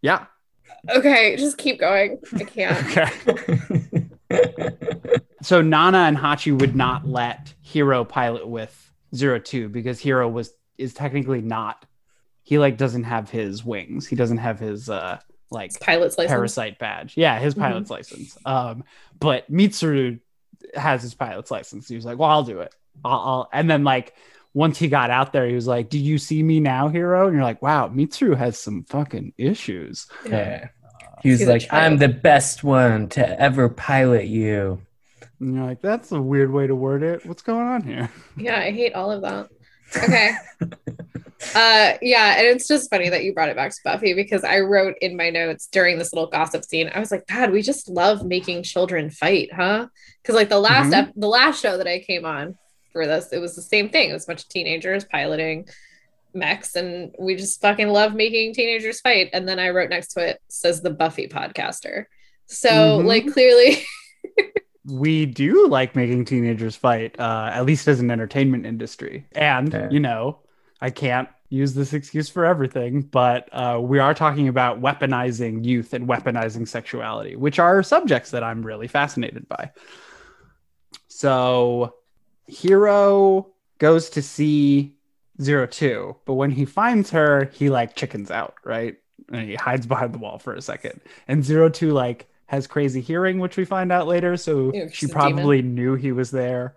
[0.03, 0.27] Yeah.
[0.89, 2.19] Okay, just keep going.
[2.35, 4.07] I can't.
[4.31, 5.19] Okay.
[5.43, 10.53] so Nana and Hachi would not let Hiro pilot with Zero Two because Hiro was
[10.81, 11.85] is technically not.
[12.43, 14.07] He like doesn't have his wings.
[14.07, 15.19] He doesn't have his uh
[15.51, 16.33] like Pilot's license.
[16.33, 17.17] parasite badge.
[17.17, 17.59] Yeah, his Mhm.
[17.61, 18.39] pilot's license.
[18.47, 18.85] Um,
[19.19, 20.21] but Mitsuru
[20.75, 21.89] has his pilot's license.
[21.89, 24.15] He was like, "Well, I'll do it." I'll, I'll, and then like
[24.55, 27.35] once he got out there, he was like, "Do you see me now, Hiro?" And
[27.35, 30.69] you're like, "Wow, Mitsuru has some fucking issues." Yeah.
[31.23, 34.81] He was He's like, I'm the best one to ever pilot you.
[35.39, 37.27] And you're like, "That's a weird way to word it.
[37.27, 39.49] What's going on here?" Yeah, I hate all of that.
[39.97, 40.31] Okay.
[41.55, 44.61] uh yeah, and it's just funny that you brought it back to Buffy because I
[44.61, 47.89] wrote in my notes during this little gossip scene, I was like, God, we just
[47.89, 49.87] love making children fight, huh?
[50.23, 51.09] Because like the last Mhm.
[51.09, 52.57] ep- the last show that I came on
[52.93, 54.11] for this, it was the same thing.
[54.11, 55.69] It was a bunch of teenagers piloting
[56.35, 59.31] mechs, and we just fucking love making teenagers fight.
[59.33, 62.05] And then I wrote next to it says the Buffy podcaster.
[62.47, 62.69] So
[63.01, 63.05] Mhm.
[63.07, 63.83] like clearly
[64.87, 69.27] we do like making teenagers fight, uh, at least as an entertainment industry.
[69.33, 69.89] And, Yeah.
[69.91, 70.39] you know,
[70.81, 75.93] I can't use this excuse for everything, but uh, we are talking about weaponizing youth
[75.93, 79.71] and weaponizing sexuality, which are subjects that I'm really fascinated by.
[81.09, 81.97] So,
[82.47, 84.95] Hiro goes to see
[85.43, 88.97] Zero Two, but when he finds her, he like chickens out, right?
[89.33, 91.01] And he hides behind the wall for a second.
[91.29, 94.37] And Zero Two like has crazy hearing, which we find out later.
[94.37, 96.75] So Yeah, she probably knew he was there.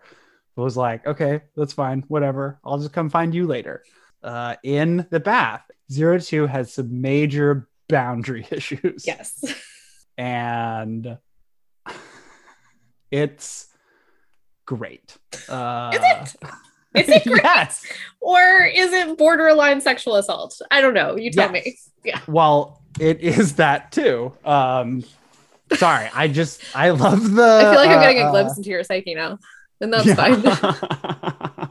[0.56, 2.60] But was like, okay, that's fine, whatever.
[2.64, 3.84] I'll just come find you later.
[4.22, 9.44] Uh, in the bath, Zero Two has some major boundary issues yes.
[10.16, 11.18] and
[13.12, 13.68] it's
[14.68, 15.18] great.
[15.50, 16.36] Uh, Is it?
[17.02, 17.44] Is it great?
[17.44, 17.84] yes.
[18.22, 20.62] or is it borderline sexual assault?
[20.70, 21.18] I don't know.
[21.18, 21.76] You tell me.
[22.06, 22.20] Yeah.
[22.28, 24.38] Well, it is that too.
[24.46, 25.04] Um,
[25.74, 27.44] sorry, I just I love the.
[27.44, 29.40] I feel like I'm getting uh, a glimpse into your psyche now.
[29.82, 30.16] And that's yeah.
[30.16, 30.46] fine.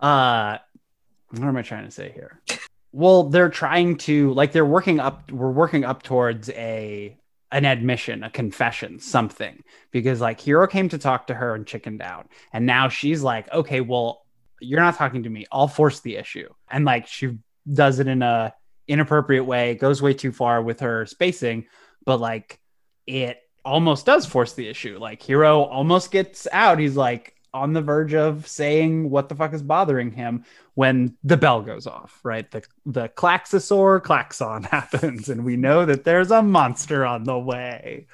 [0.00, 0.58] uh,
[1.30, 2.40] what am I trying to say here?
[2.92, 5.30] Well, they're trying to like they're working up.
[5.30, 7.16] We're working up towards a
[7.52, 12.02] an admission, a confession, something because like Hiro came to talk to her and chickened
[12.02, 14.26] out, and now she's like, okay, well,
[14.60, 15.46] you're not talking to me.
[15.52, 17.38] I'll force the issue, and like she
[17.72, 18.52] does it in a
[18.88, 21.66] inappropriate way, goes way too far with her spacing,
[22.04, 22.58] but like
[23.10, 24.98] it almost does force the issue.
[24.98, 26.78] Like Hiro almost gets out.
[26.78, 30.44] He's like on the verge of saying what the fuck is bothering him
[30.74, 32.48] when the bell goes off, right?
[32.50, 38.06] The the Klaxosaur klaxon happens, and we know that there's a monster on the way.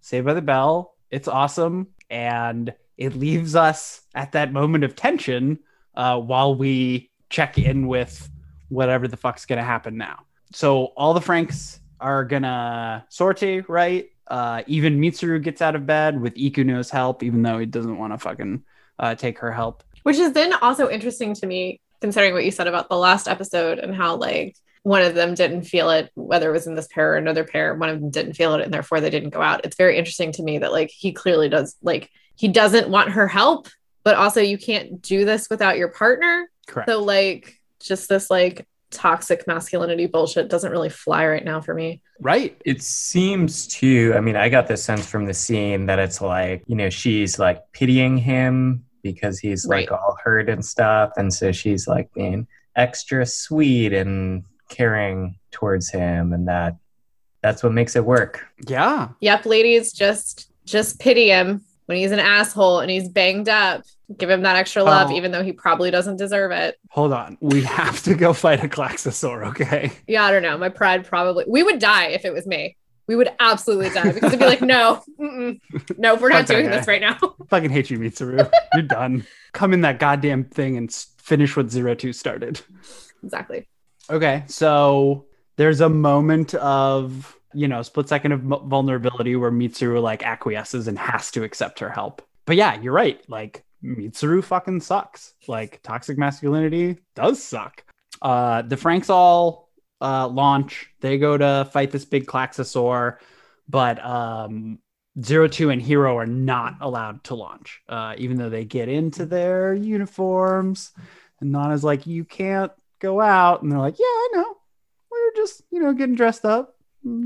[0.00, 0.96] Saved by the Bell.
[1.12, 1.88] It's awesome.
[2.10, 5.60] And it leaves us at that moment of tension
[5.94, 8.28] uh, while we check in with
[8.68, 10.24] whatever the fuck's gonna happen now.
[10.52, 14.10] So all the Franxx are gonna sortie, right?
[14.26, 18.12] Uh, even Mitsuru gets out of bed with Ikuno's help, even though he doesn't want
[18.12, 18.64] to fucking
[18.98, 19.82] uh, take her help.
[20.02, 23.78] Which is then also interesting to me, considering what you said about the last episode
[23.78, 27.12] and how like one of them didn't feel it, whether it was in this pair
[27.12, 29.64] or another pair, one of them didn't feel it and therefore they didn't go out.
[29.64, 33.28] It's very interesting to me that like he clearly does like he doesn't want her
[33.28, 33.68] help,
[34.02, 36.50] but also you can't do this without your partner.
[36.66, 36.88] Correct.
[36.88, 42.00] So like just this like toxic masculinity bullshit doesn't really fly right now for me.
[42.20, 42.56] Right.
[42.64, 46.62] It seems to, I mean, I got the sense from the scene that it's like,
[46.66, 49.98] you know, she's like pitying him because he's like Right.
[49.98, 51.10] all hurt and stuff.
[51.16, 56.32] And so she's like being extra sweet and caring towards him.
[56.32, 56.76] And that
[57.42, 58.46] that's what makes it work.
[58.68, 59.08] Yeah.
[59.20, 63.82] Yep, ladies, just just pity him when he's an asshole and he's banged up.
[64.18, 65.14] Give him that extra love, Oh.
[65.16, 66.78] even though he probably doesn't deserve it.
[66.90, 67.38] Hold on.
[67.40, 69.90] We have to go fight a Klaxosaur, okay?
[70.06, 70.58] Yeah, I don't know.
[70.58, 71.44] My pride probably.
[71.48, 72.76] We would die if it was me.
[73.06, 76.76] We would absolutely die because it'd be like, no, no, we're not doing guy.
[76.76, 77.16] this right now.
[77.48, 78.50] Fucking hate you, Mitsuru.
[78.74, 79.26] You're done.
[79.52, 82.60] Come in that goddamn thing and finish what Zero Two started.
[83.24, 83.66] exactly.
[84.10, 90.22] Okay, so there's a moment of you know split second of vulnerability where Mitsuru like
[90.22, 92.22] acquiesces and has to accept her help.
[92.44, 93.20] But yeah, you're right.
[93.28, 95.34] Like Mitsuru fucking sucks.
[95.48, 97.84] Like toxic masculinity does suck.
[98.20, 100.90] Uh, the Franxx all uh, launch.
[101.00, 103.18] They go to fight this big Klaxosaur,
[103.68, 104.78] but um,
[105.22, 109.26] Zero Two and Hiro are not allowed to launch, uh, even though they get into
[109.26, 110.92] their uniforms.
[111.40, 114.56] And Nana's like, "You can't go out," and they're like, "Yeah, I know.
[115.10, 116.76] We're just, you know, getting dressed up,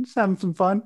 [0.02, 0.82] just having some fun."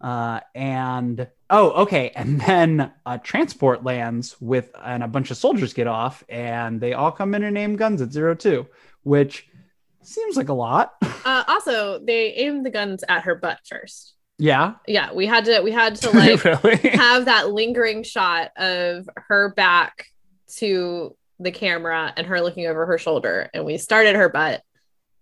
[0.00, 5.72] Uh, and oh, okay, and then a transport lands with, and a bunch of soldiers
[5.72, 8.66] get off, and they all come in and aim guns at Zero Two,
[9.04, 9.46] which
[10.02, 10.94] seems like a lot.
[11.24, 14.14] Uh, also, they aimed the guns at her butt first.
[14.38, 15.60] yeah, Yeah, we had to.
[15.60, 16.76] We had to like really.
[16.88, 20.06] have that lingering shot of her back
[20.56, 24.62] to the camera and her looking over her shoulder, and we started her butt,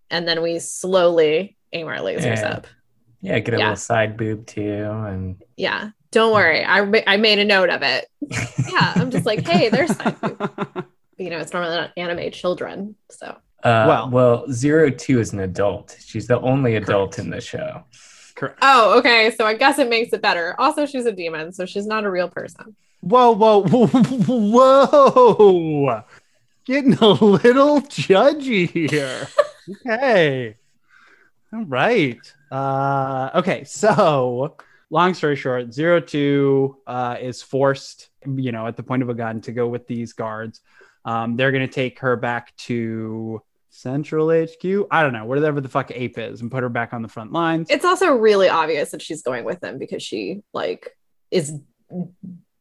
[0.08, 2.48] and then we slowly aim our lasers Yeah.
[2.48, 2.66] up.
[3.22, 3.64] Yeah, get a Yeah.
[3.64, 4.62] little side boob too.
[4.90, 6.64] And Yeah, don't worry.
[6.64, 8.06] I ma- I made a note of it.
[8.72, 10.84] Yeah, I'm just like, hey, there's side boob.
[11.18, 13.26] You know, it's normally not anime children, so
[13.62, 15.96] uh, Well- well, Zero Two is an adult.
[16.00, 17.84] She's the only adult in the show.
[18.36, 18.58] Correct.
[18.62, 19.30] Oh, okay.
[19.36, 20.54] So I guess it makes it better.
[20.58, 22.74] Also, she's a demon, so she's not a real person.
[23.02, 23.86] Whoa, whoa, whoa,
[24.86, 26.02] whoa!
[26.64, 29.26] Getting a little judgy here.
[29.86, 30.56] okay.
[31.52, 32.18] All right.
[32.50, 33.64] Uh, okay.
[33.64, 34.56] So,
[34.90, 39.14] long story short, Zero Two uh, is forced, you know, at the point of a
[39.14, 40.60] gun to go with these guards.
[41.04, 44.86] Um, they're going to take her back to Central HQ.
[44.90, 47.32] I don't know, whatever the fuck APE is, and put her back on the front
[47.32, 47.68] lines.
[47.70, 50.96] It's also really obvious that she's going with them because she like
[51.30, 51.54] is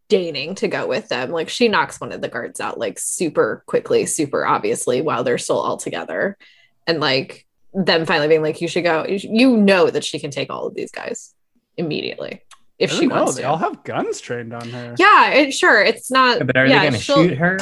[0.08, 1.32] deigning to go with them.
[1.32, 5.38] Like she knocks one of the guards out like super quickly, super obviously while they're
[5.38, 6.38] still all together.
[6.88, 9.06] And like them finally being like, you should go.
[9.08, 11.34] You know that she can take all of these guys
[11.78, 12.42] immediately
[12.80, 13.50] if she don't know, wants they to.
[13.50, 14.96] all have guns trained on her.
[14.98, 15.82] yeah, it, sure.
[15.84, 16.46] It's not.
[16.46, 17.58] But are yeah, they going to shoot her?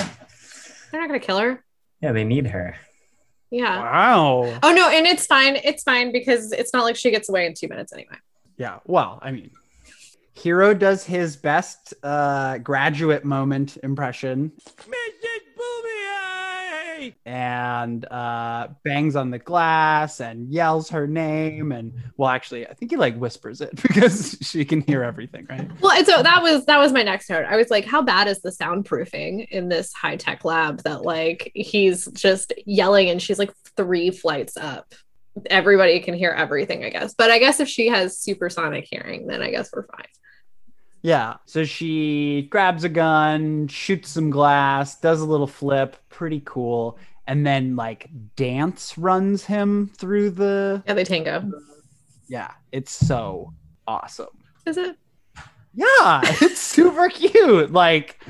[0.91, 1.63] They're not going to kill her.
[2.01, 2.75] Yeah, they need her.
[3.49, 3.79] Yeah.
[3.79, 4.59] Wow.
[4.61, 5.57] Oh no, and it's fine.
[5.63, 8.17] It's fine because it's not like she gets away in two minutes anyway.
[8.57, 8.79] Yeah.
[8.85, 9.51] Well, I mean,
[10.33, 14.51] Hiro does his best uh, graduate moment impression.
[17.25, 21.71] And uh, bangs on the glass and yells her name.
[21.71, 25.69] And well, actually, I think he like whispers it because she can hear everything, right?
[25.81, 27.45] Well, and so that was that was my next note.
[27.45, 31.51] I was like, how bad is the soundproofing in this high tech lab that like
[31.53, 34.93] he's just yelling and she's like three flights up.
[35.49, 37.13] Everybody can hear everything, I guess.
[37.13, 40.07] But I guess if she has supersonic hearing, then I guess we're fine.
[41.01, 41.35] Yeah.
[41.45, 46.97] So she grabs a gun, shoots some glass, does a little flip, pretty cool.
[47.27, 51.51] And then like dance runs him through the Yeah, they tango.
[52.27, 53.53] Yeah, it's so
[53.87, 54.27] awesome.
[54.65, 54.97] Is it?
[55.73, 57.71] Yeah, it's super cute.
[57.71, 58.21] Like,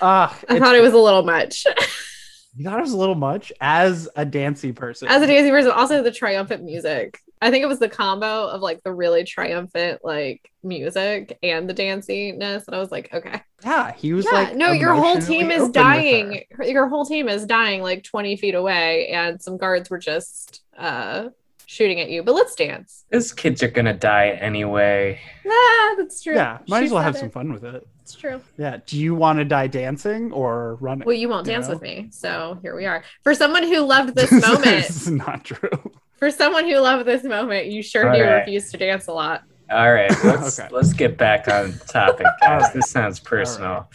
[0.00, 1.64] uh, I thought it was a little much.
[2.54, 5.08] You thought it was a little much as a dancey person.
[5.08, 7.18] As a daisy person, also the triumphant music.
[7.42, 11.74] I think it was the combo of like the really triumphant like music and the
[11.74, 12.66] danciness.
[12.66, 13.42] And I was like, okay.
[13.64, 16.44] yeah, he was yeah, like, no, your whole team is dying.
[16.64, 21.28] Your whole team is dying like 20 feet away, and some guards were just uh
[21.66, 23.04] shooting at you, but let's dance.
[23.10, 25.18] Those kids are gonna die anyway.
[25.46, 26.34] Ah, that's true.
[26.34, 27.18] Yeah, might She as well have it.
[27.18, 27.86] some fun with it.
[28.02, 28.40] It's true.
[28.58, 28.78] Yeah.
[28.84, 31.06] Do you want to die dancing or running?
[31.06, 31.74] Well, you won't You dance know?
[31.74, 32.08] with me.
[32.10, 33.04] So here we are.
[33.22, 35.92] For someone who loved this moment, this is not true.
[36.22, 38.34] For someone who loved this moment, you sure All do right.
[38.36, 39.42] refuse to dance a lot.
[39.72, 40.68] All right, let's Okay.
[40.70, 42.72] let's get back on topic, guys.
[42.72, 43.90] This sounds personal.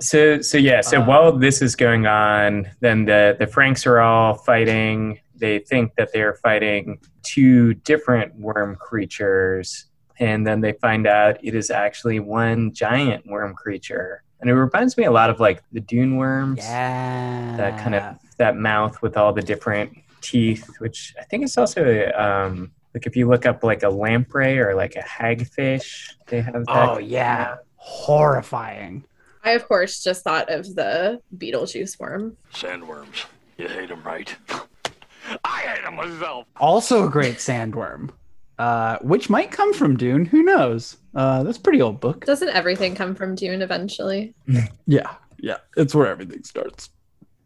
[0.00, 4.00] So so yeah, so Uh, while this is going on, then the the Franxx are
[4.00, 5.18] all fighting.
[5.34, 9.86] They think that they're fighting two different worm creatures,
[10.18, 14.22] and then they find out it is actually one giant worm creature.
[14.42, 16.58] And it reminds me a lot of like the dune worms.
[16.58, 17.56] Yeah.
[17.56, 22.10] That kind of that mouth with all the different teeth, which I think is also
[22.16, 26.64] um, like if you look up like a lamprey or like a hagfish, they have
[26.66, 26.88] that.
[26.88, 27.56] Oh yeah.
[27.76, 29.04] Horrifying.
[29.42, 32.36] I, of course, just thought of the Beetlejuice worm.
[32.52, 33.26] Sandworms.
[33.58, 34.34] You hate them, right?
[35.44, 36.46] I hate them myself.
[36.56, 38.10] Also a great sandworm.
[38.58, 40.24] Uh, which might come from Dune.
[40.24, 40.96] Who knows?
[41.14, 42.24] Uh, that's a pretty old book.
[42.24, 44.34] Doesn't everything come from Dune eventually?
[44.86, 46.90] Yeah, yeah, it's where everything starts.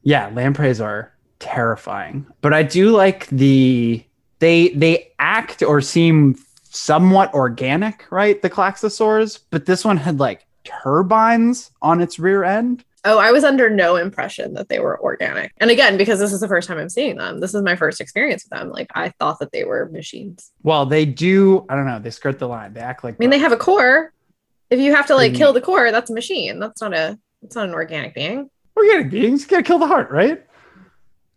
[0.02, 4.02] Yeah, lampreys are terrifying, but I do like the
[4.40, 6.36] they they act or seem
[6.70, 8.40] somewhat organic, right?
[8.40, 12.84] The Klaxosaurs, but this one had like turbines on its rear end.
[13.04, 15.52] Oh, I was under no impression that they were organic.
[15.58, 18.00] And again, because this is the first time I'm seeing them, this is my first
[18.00, 18.70] experience with them.
[18.70, 20.50] Like I thought that they were machines.
[20.62, 21.64] Well, they do.
[21.68, 22.00] I don't know.
[22.00, 22.74] They skirt the line.
[22.74, 23.14] They act like.
[23.14, 24.12] I mean, they have a core.
[24.70, 25.36] If you have to like Mhm.
[25.36, 26.58] kill the core, that's a machine.
[26.58, 27.18] That's not a.
[27.42, 28.50] It's not an organic being.
[28.76, 29.42] organic beings.
[29.42, 30.44] You gotta kill the heart, right?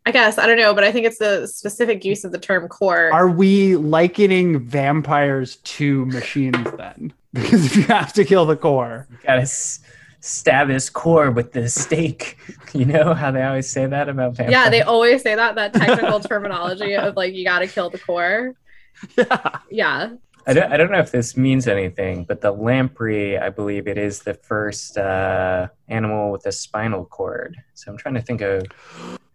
[0.06, 2.68] I guess I don't know, but I think it's the specific use of the term
[2.68, 3.12] core.
[3.14, 7.14] Are we likening vampires to machines then?
[7.34, 9.80] Because if you have to kill the core, You gotta s-
[10.20, 12.38] stab his core with the stake.
[12.74, 14.52] You know how they always say that about vampires.
[14.52, 18.00] yeah, they always say that that technical terminology of like you got to kill the
[18.00, 18.54] core.
[19.18, 20.10] yeah, Yeah,
[20.48, 23.98] I don't, I don't know if this means anything, but the lamprey, I believe it
[23.98, 27.58] is the first uh, animal with a spinal cord.
[27.74, 28.64] So I'm trying to think of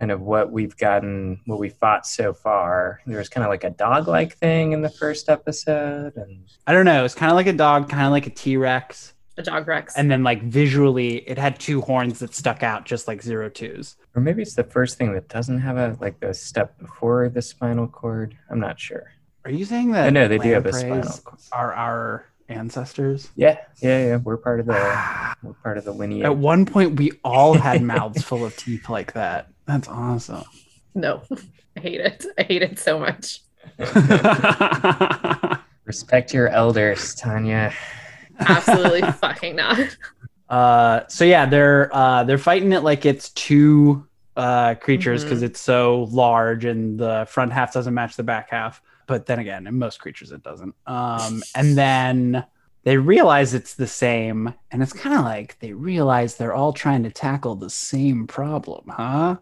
[0.00, 3.00] kind of what we've gotten, what we fought so far.
[3.06, 6.84] There was kind of like a dog-like thing in the first episode, and I don't
[6.84, 7.04] know.
[7.04, 9.96] It's kind of like a dog, kind of like a T Rex, a dog rex.
[9.96, 13.96] and then like visually, it had two horns that stuck out just like zero twos.
[14.14, 17.42] or maybe it's the first thing that doesn't have a like the step before the
[17.42, 18.36] spinal cord.
[18.50, 19.12] I'm not sure.
[19.46, 20.06] Are you saying that?
[20.08, 21.38] I know they do have a lampreys spinal cord.
[21.52, 23.30] Are our ancestors?
[23.36, 24.16] Yeah, yeah, yeah.
[24.16, 24.72] We're part of the
[25.44, 26.24] we're part of the lineage.
[26.24, 29.46] At one point, we all had mouths full of teeth like that.
[29.66, 30.42] That's awesome.
[30.96, 31.22] no,
[31.76, 32.26] I hate it.
[32.36, 33.40] I hate it so much.
[35.84, 37.72] Respect your elders, Tanya.
[38.40, 39.96] Absolutely fucking not.
[40.48, 45.60] Uh, so yeah, they're uh, they're fighting it like it's two uh, creatures because it's
[45.60, 48.82] so large and the front half doesn't match the back half.
[49.06, 50.74] But then again, in most creatures it doesn't.
[50.86, 52.44] Um, and then
[52.84, 57.02] they realize it's the same, and it's kind of like they realize they're all trying
[57.02, 59.36] to tackle the same problem, huh?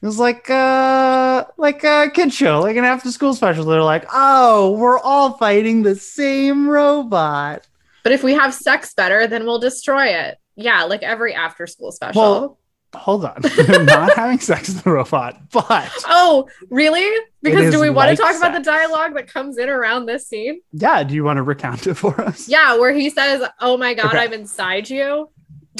[0.00, 3.64] It was like uh like a kid show, like an after school special.
[3.64, 7.66] They're like, oh, we're all fighting the same robot.
[8.04, 10.38] But if we have sex better, then we'll destroy it.
[10.54, 12.22] Yeah, like every after school special.
[12.22, 12.58] Well,
[12.94, 13.40] hold on.
[13.42, 17.08] They're not having sex with the robot, but oh, really?
[17.42, 20.26] Because do we want like to talk about the dialogue that comes in around this
[20.26, 20.60] scene?
[20.72, 22.48] yeah, do you want to recount it for us?
[22.48, 24.18] Yeah, where he says, "Oh my god, Okay.
[24.18, 25.30] I'm inside you."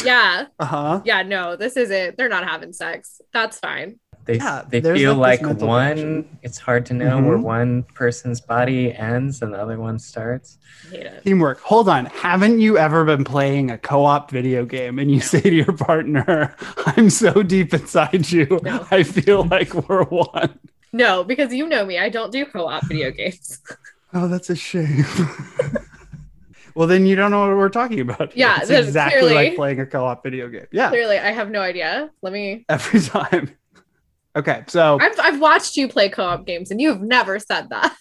[0.05, 1.01] Yeah, Uh-huh.
[1.05, 1.23] yeah.
[1.23, 2.17] No, this isn't.
[2.17, 3.21] They're not having sex.
[3.33, 3.99] That's fine.
[4.29, 5.89] They Yeah, they feel like, like, one.
[5.97, 6.39] connection.
[6.43, 7.43] It's hard to know where Mhm.
[7.45, 10.59] one person's body ends and the other one starts.
[10.93, 11.25] I hate.
[11.25, 11.61] Teamwork.
[11.61, 12.05] Hold on.
[12.07, 16.55] Haven't you ever been playing a co-op video game and you say to your partner,
[16.85, 18.87] "I'm so deep inside you, No.
[18.91, 20.59] I feel like we're one."
[20.93, 21.99] No, because you know me.
[21.99, 23.61] I don't do co-op video games.
[24.13, 25.07] Oh, that's a shame.
[26.75, 28.33] well, then you don't know what we're talking about.
[28.35, 28.47] here.
[28.47, 30.67] Yeah, it's exactly clearly- like playing a co-op video game.
[30.71, 32.11] Yeah, Clearly, I have no idea.
[32.21, 32.67] Let me.
[32.69, 33.51] every time.
[34.37, 37.97] Okay, so I've I've watched you play co-op games, and you've never said that.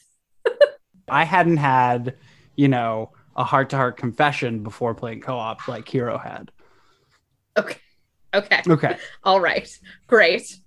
[1.09, 2.15] I hadn't had,
[2.55, 6.51] you know, a heart-to-heart confession before playing co-op like Hiro had.
[7.57, 7.77] Okay.
[8.33, 8.61] Okay.
[8.67, 8.97] Okay.
[9.23, 9.69] All right.
[10.07, 10.57] Great.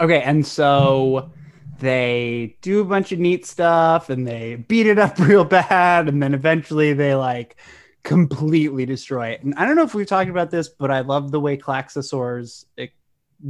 [0.00, 1.30] Okay, and so
[1.78, 6.22] they do a bunch of neat stuff and they beat it up real bad and
[6.22, 7.56] then eventually they like
[8.02, 9.42] completely destroy it.
[9.42, 12.64] And I don't know if we've talked about this, but I love the way Klaxosaurs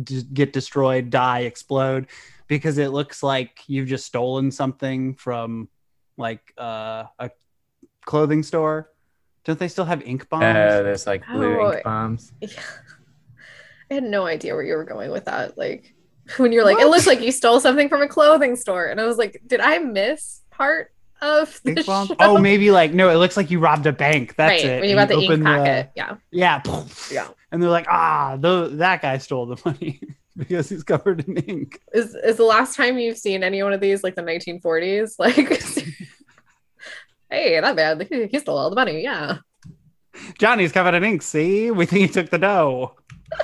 [0.02, 2.08] d- get destroyed, die, explode
[2.46, 5.68] because it looks like you've just stolen something from
[6.16, 7.30] like uh, a
[8.04, 8.90] clothing store.
[9.44, 10.42] Don't they still have ink bombs?
[10.42, 12.32] Uh, there's like blue Oh, ink bombs.
[12.40, 12.48] Yeah.
[13.90, 15.58] I had no idea where you were going with that.
[15.58, 15.94] Like,
[16.38, 18.86] when you're like, it looks like you stole something from a clothing store.
[18.86, 22.06] And I was like, did I miss part of the Ink bomb?
[22.08, 22.16] show?
[22.20, 24.34] Oh, maybe like no, it looks like you robbed a bank.
[24.36, 24.72] That's right.
[24.72, 24.80] it.
[24.80, 25.90] When you got the ink open packet.
[25.94, 26.16] Yeah.
[26.30, 26.62] yeah.
[27.10, 27.28] Yeah.
[27.50, 30.00] And they're like, ah, tho- that guy stole the money
[30.36, 31.80] because he's covered in ink.
[31.92, 35.14] Is is the last time you've seen any one of these like the 1940s?
[35.18, 35.36] Like
[37.30, 39.02] hey, that man, he, he stole all the money.
[39.02, 39.38] Yeah.
[40.38, 41.22] Johnny's covered in ink.
[41.22, 42.96] See, we think he took the dough.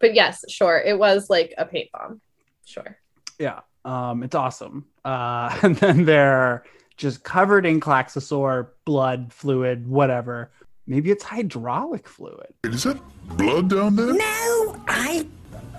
[0.00, 0.78] But yes, sure.
[0.78, 2.20] It was like a paint bomb.
[2.64, 2.96] Sure.
[3.38, 4.84] Yeah, um, it's awesome.
[5.04, 6.64] Uh, and then they're
[6.96, 10.50] just covered in Klaxosaur blood, fluid, whatever.
[10.86, 12.54] Maybe it's hydraulic fluid.
[12.64, 12.98] Is that
[13.36, 14.12] blood down there?
[14.12, 15.26] No, I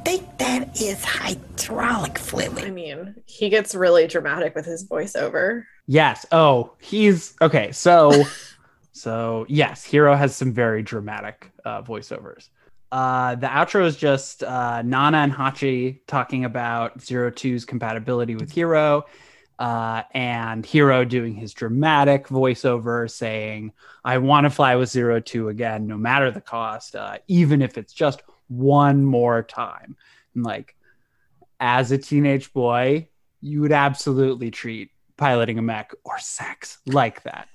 [0.05, 2.59] think that is hydraulic fluid.
[2.59, 5.63] I mean, he gets really dramatic with his voiceover.
[5.87, 6.25] Yes.
[6.31, 7.71] Oh, he's okay.
[7.71, 8.23] So,
[8.91, 12.49] so yes, Hiro has some very dramatic uh, voiceovers.
[12.91, 18.51] Uh, the outro is just uh, Nana and Hachi talking about Zero Two's compatibility with
[18.51, 19.05] Hiro,
[19.59, 23.73] uh, and Hiro doing his dramatic voiceover saying,
[24.03, 27.77] "I want to fly with Zero Two again, no matter the cost, uh, even if
[27.77, 29.95] it's just one more time."
[30.33, 30.75] And like,
[31.59, 33.09] as a teenage boy,
[33.41, 37.49] you would absolutely treat piloting a mech or sex like that.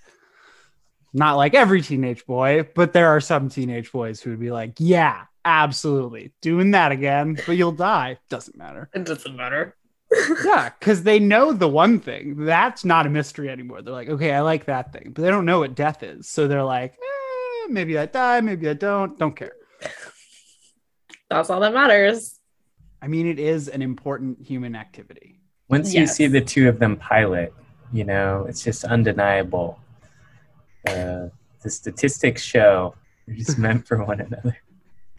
[1.16, 4.74] Not like every teenage boy, but there are some teenage boys who would be like,
[4.78, 8.18] yeah, absolutely, doing that again, but you'll die.
[8.28, 8.90] Doesn't matter.
[8.92, 9.76] It doesn't matter.
[10.44, 13.80] yeah, because they know the one thing that's not a mystery anymore.
[13.80, 16.28] They're like, okay, I like that thing, but they don't know what death is.
[16.28, 19.52] So they're like, eh, maybe I die, maybe I don't, don't care.
[21.30, 22.38] That's all that matters.
[23.00, 25.40] I mean, it is an important human activity.
[25.68, 27.54] Once you see the two of them pilot,
[27.92, 29.78] you know, it's just undeniable.
[30.87, 31.28] Uh,
[31.62, 32.95] the statistics show
[33.26, 34.57] they're just meant for one another.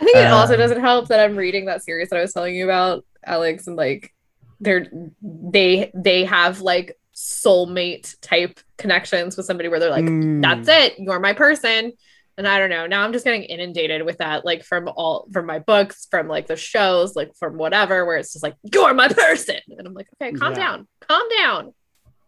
[0.00, 2.32] I think it also Um, doesn't help that I'm reading that series that I was
[2.32, 4.12] telling you about, Alex, and like
[4.60, 4.86] they're
[5.22, 10.42] they they have like soulmate type connections with somebody where they're like, Mm.
[10.42, 11.92] that's it, you're my person.
[12.38, 12.86] And I don't know.
[12.86, 16.46] Now I'm just getting inundated with that, like from all from my books, from like
[16.46, 19.58] the shows, like from whatever, where it's just like, you're my person.
[19.68, 20.58] And I'm like, okay, calm Yeah.
[20.58, 21.74] down, calm down.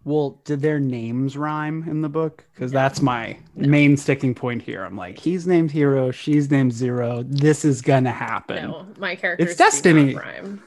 [0.05, 2.45] Well, did their names rhyme in the book?
[2.55, 4.85] Because that's my main sticking point here.
[4.85, 7.23] I'm like, he's named Hiro, she's named Zero.
[7.27, 8.71] This is gonna happen.
[8.71, 9.49] No, my characters.
[9.51, 10.15] It's destiny.
[10.15, 10.63] rhyme.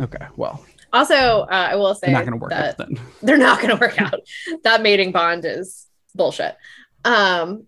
[0.00, 2.98] Okay, well, Also, uh, I will say they're not gonna work out then.
[3.22, 4.20] they're not going to work out.
[4.64, 5.86] that mating bond is
[6.16, 6.56] bullshit.
[7.04, 7.66] Um,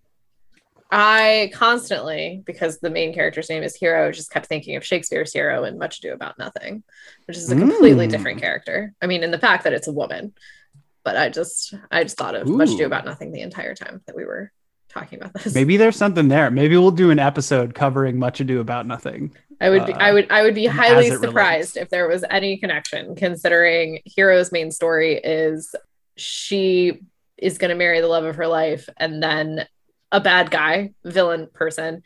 [0.91, 5.63] I constantly, because the main character's name is Hiro, just kept thinking of Shakespeare's Hero
[5.63, 6.83] and Much Ado About Nothing,
[7.25, 8.11] which is a completely Mm.
[8.11, 8.93] different character.
[9.01, 10.33] I mean, in the fact that it's a woman,
[11.03, 14.15] but I just, I just thought of Much Ado About Nothing the entire time that
[14.15, 14.51] we were
[14.89, 15.53] talking about this.
[15.55, 16.51] Maybe there's something there.
[16.51, 19.35] Maybe we'll do an episode covering Much Ado About Nothing.
[19.59, 22.25] I would be, uh, I would I would be highly it surprised if there was
[22.29, 25.73] any connection considering Hero's main story is
[26.17, 27.01] she
[27.37, 29.65] is going to marry the love of her life and then
[30.11, 32.03] a bad guy, villain person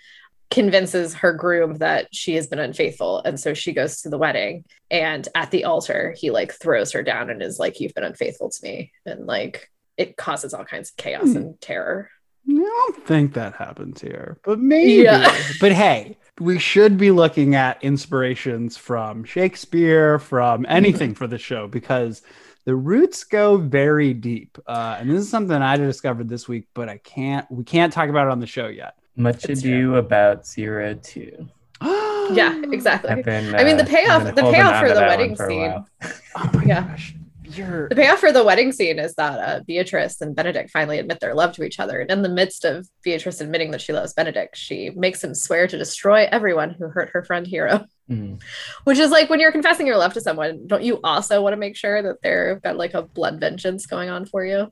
[0.49, 4.63] convinces her groom that she has been unfaithful and so she goes to the wedding
[4.89, 8.49] and at the altar he like throws her down and is like you've been unfaithful
[8.49, 11.37] to me and like it causes all kinds of chaos Hmm.
[11.37, 12.09] and terror.
[12.49, 15.03] I don't think that happens here, but maybe.
[15.03, 15.35] Yeah.
[15.59, 21.67] but hey, we should be looking at inspirations from Shakespeare, from anything for the show,
[21.67, 22.21] because
[22.63, 24.57] the roots go very deep.
[24.65, 27.45] Uh, and this is something I discovered this week, but I can't.
[27.51, 28.93] We can't talk about it on the show yet.
[29.17, 31.49] Much It's ado about Zero Two.
[32.29, 33.09] Yeah, exactly.
[33.11, 35.47] I've been, I mean, the uh, payoff- I've been the payoff for the wedding for
[35.49, 35.85] scene.
[36.35, 36.81] Oh my Yeah.
[36.89, 37.15] gosh,
[37.45, 41.21] you're The payoff for the wedding scene is that uh, Beatrice and Benedict finally admit
[41.21, 42.01] their love to each other.
[42.01, 45.67] And in the midst of Beatrice admitting that she loves Benedict, she makes him swear
[45.67, 47.85] to destroy everyone who hurt her friend Hero.
[48.09, 48.41] Mm.
[48.85, 51.57] Which is like when you're confessing your love to someone, don't you also want to
[51.57, 54.71] make sure that they've got like a blood vengeance going on for you?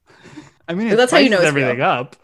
[0.69, 1.85] I mean, That's that's how how you know it's everything real.
[1.85, 2.15] up.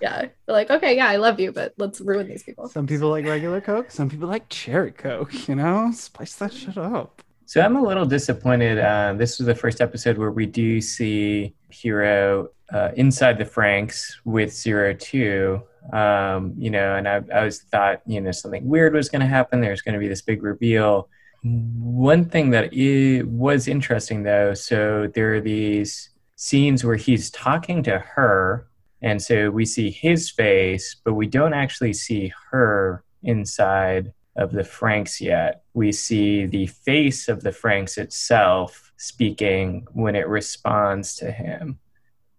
[0.00, 0.20] Yeah.
[0.20, 2.68] They're like, okay, yeah, I love you, but let's ruin these people.
[2.68, 3.90] Some people like regular Coke.
[3.90, 5.48] Some people like cherry Coke.
[5.48, 7.22] You know, spice that shit up.
[7.46, 8.78] So I'm a little disappointed.
[8.78, 14.16] Uh, this was the first episode where we do see Hiro uh, inside the Franxx
[14.24, 15.62] with Zero Two.
[15.92, 19.28] Um, you know, and I, I was thought you know something weird was going to
[19.28, 19.60] happen.
[19.60, 21.08] There's going to be this big reveal.
[21.44, 27.84] One thing that i was interesting though, so there are these scenes where he's talking
[27.84, 28.66] to her,
[29.02, 34.62] and so we see his face, but we don't actually see her inside of the
[34.62, 35.62] Franxx yet.
[35.74, 41.78] We see the face of the Franxx itself speaking when it responds to him.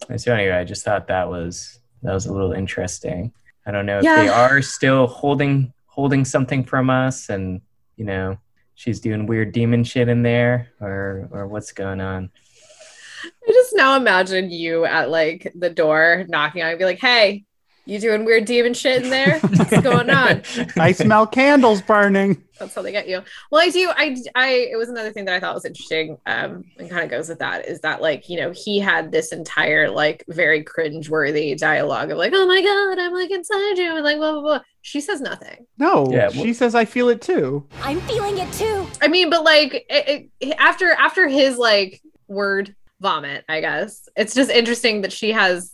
[0.10, 3.34] And so anyway, I just thought that was that was a little interesting.
[3.66, 7.62] I don't know if they are still holding holding something from us and
[7.96, 8.38] you know
[8.76, 12.30] she's doing weird demon shit in there, or or what's going on?
[13.24, 17.46] I now imagine you at like the door knocking on and be like, hey,
[17.88, 19.40] you doing weird demon shit in there?
[19.40, 20.42] What's going on?
[20.78, 22.44] I smell candles burning.
[22.60, 23.22] That's how they get you.
[23.50, 23.90] Well, I do.
[23.96, 27.10] I, I, it was another thing that I thought was interesting, um, and kind of
[27.10, 31.56] goes with that is that like you know he had this entire like very cringe-worthy
[31.56, 34.60] dialogue of like, oh my god, I'm like inside you, and like blah blah blah.
[34.82, 35.66] She says nothing.
[35.78, 37.66] No, Yeah, she says I feel it too.
[37.84, 38.88] I'm feeling it too.
[39.02, 44.34] I mean, but like it, it, after after his like word vomit, I guess it's
[44.36, 45.74] just interesting that she has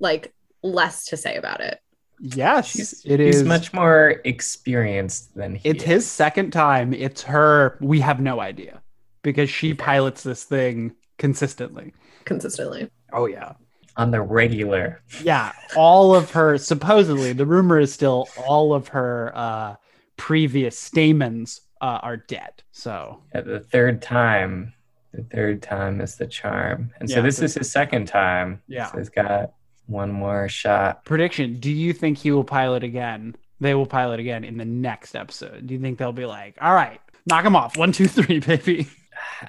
[0.00, 1.78] like less to say about it.
[2.20, 3.42] Yes, She's, it she's is.
[3.42, 5.88] much more experienced than he it's is.
[5.88, 6.92] his second time.
[6.94, 7.76] It's her.
[7.80, 8.82] We have no idea
[9.22, 11.92] because she pilots this thing consistently.
[12.24, 13.52] Consistently, Oh yeah.
[13.96, 15.02] on the regular.
[15.22, 19.74] Yeah, all of her supposedly the rumor is still all of her uh
[20.16, 22.62] previous stamens uh, are dead.
[22.72, 24.73] So At the third time,
[25.14, 28.62] the third time is the charm, and so this is his second time.
[28.66, 28.90] Yeah.
[28.90, 29.52] so he's got
[29.86, 31.04] one more shot.
[31.04, 33.36] prediction, do you think he will pilot again?
[33.60, 35.66] They will pilot again in the next episode.
[35.66, 37.76] Do you think they'll be like, all right, knock him off.
[37.76, 38.88] One, two, three, baby.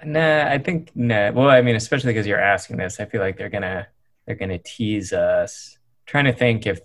[0.05, 1.31] Nah, I think nah.
[1.31, 3.87] Well, I mean, especially because you're asking this, I feel like they're gonna
[4.25, 5.77] they're gonna tease us.
[6.05, 6.79] trying to think if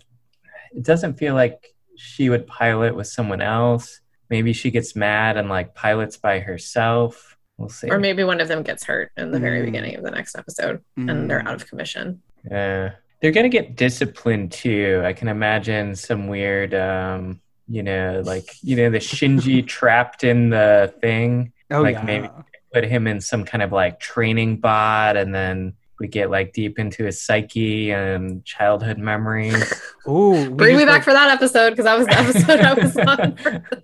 [0.73, 4.01] it doesn't feel like she would pilot with someone else.
[4.31, 7.30] Maybe she gets mad and like pilots by herself.
[7.61, 7.89] We'll see.
[7.91, 9.67] or maybe one of them gets hurt in the very Mm.
[9.67, 12.21] beginning of the next episode, and they're out of commission.
[12.51, 12.93] Yeah.
[13.21, 15.03] They're gonna get disciplined too.
[15.05, 20.49] I can imagine some weird um, you know, like you know, the Shinji trapped in
[20.51, 21.53] the thing.
[21.71, 22.03] Oh like yeah.
[22.03, 22.29] maybe
[22.73, 26.79] put him in some kind of like training bot and then we get like deep
[26.79, 29.71] into his psyche and childhood memories.
[30.09, 32.97] Ooh, Bring me just, back for that episode because that was the episode I was
[32.97, 33.37] on.
[33.37, 33.63] For.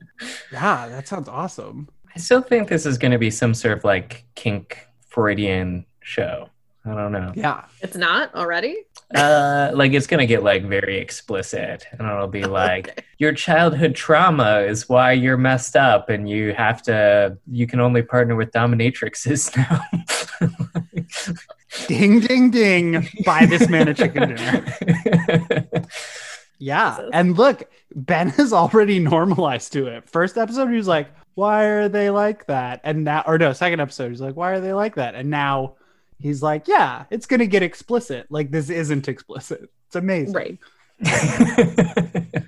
[0.50, 1.88] Yeah, that sounds awesome.
[2.16, 6.48] I still think this is gonna be some sort of like kink Freudian show.
[6.86, 7.30] I don't know.
[7.34, 7.66] Yeah.
[7.82, 8.74] It's not already.
[9.14, 14.60] Uh, like it's gonna get like very explicit, and it'll be like your childhood trauma
[14.60, 17.36] is why you're messed up, and you have to.
[17.52, 19.54] You can only partner with dominatrixes
[20.40, 21.34] now.
[21.86, 23.06] Ding ding ding.
[23.26, 24.64] Buy this man a chicken dinner.
[26.58, 27.10] Yeah.
[27.12, 30.08] And look, Ben has already normalized to it.
[30.08, 32.80] First episode, he was like, why are they like that?
[32.84, 35.14] And now, or no, second episode, he's like, why are they like that?
[35.14, 35.76] And now
[36.18, 38.26] he's like, yeah, it's going to get explicit.
[38.30, 39.70] Like, this isn't explicit.
[39.86, 40.34] It's amazing.
[40.34, 40.58] Right.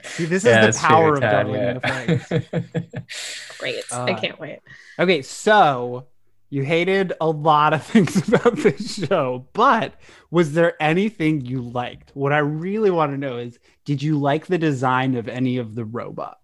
[0.04, 2.18] See, this Yeah, is the power true, of Darling in the Tanya.
[2.20, 2.28] Franxx.
[3.58, 3.84] Great.
[4.06, 4.60] I Uh, can't wait.
[4.98, 6.08] Okay, so
[6.50, 9.94] you hated a lot of things about this show, but
[10.30, 12.10] was there anything you liked?
[12.14, 15.74] What I really want to know is did you like the design of any of
[15.74, 16.37] the robots?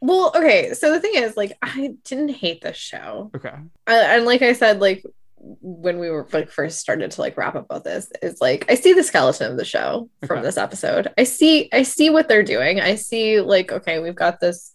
[0.00, 0.74] Well, okay.
[0.74, 3.30] So the thing is, like, I didn't hate this show.
[3.34, 3.54] Okay.
[3.86, 5.04] I, and like I said, like
[5.40, 8.74] when we were like first started to like wrap up about this, is like I
[8.74, 11.08] see the skeleton of the show from this episode.
[11.16, 12.80] I see I see what they're doing.
[12.80, 14.72] I see like okay, we've got this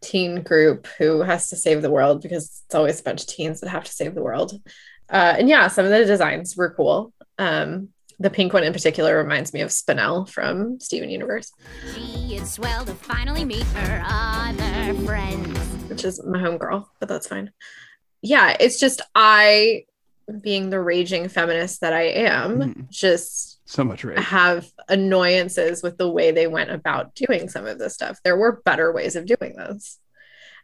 [0.00, 3.60] teen group who has to save the world because it's always a bunch of teens
[3.60, 4.60] that have to save the world.
[5.08, 7.12] Uh, and yeah, some of the designs were cool.
[7.38, 7.90] Um,
[8.22, 11.52] the pink one in particular reminds me of Spinel from Steven Universe,
[11.94, 15.58] She is swell to finally meet her other friends.
[15.88, 17.50] which is my homegirl, but that's fine.
[18.22, 19.84] Yeah, it's just I,
[20.40, 22.90] being the raging feminist that I am, Mhm.
[22.90, 24.18] just So much rage.
[24.20, 28.20] have annoyances with the way they went about doing some of this stuff.
[28.24, 29.98] There were better ways of doing this.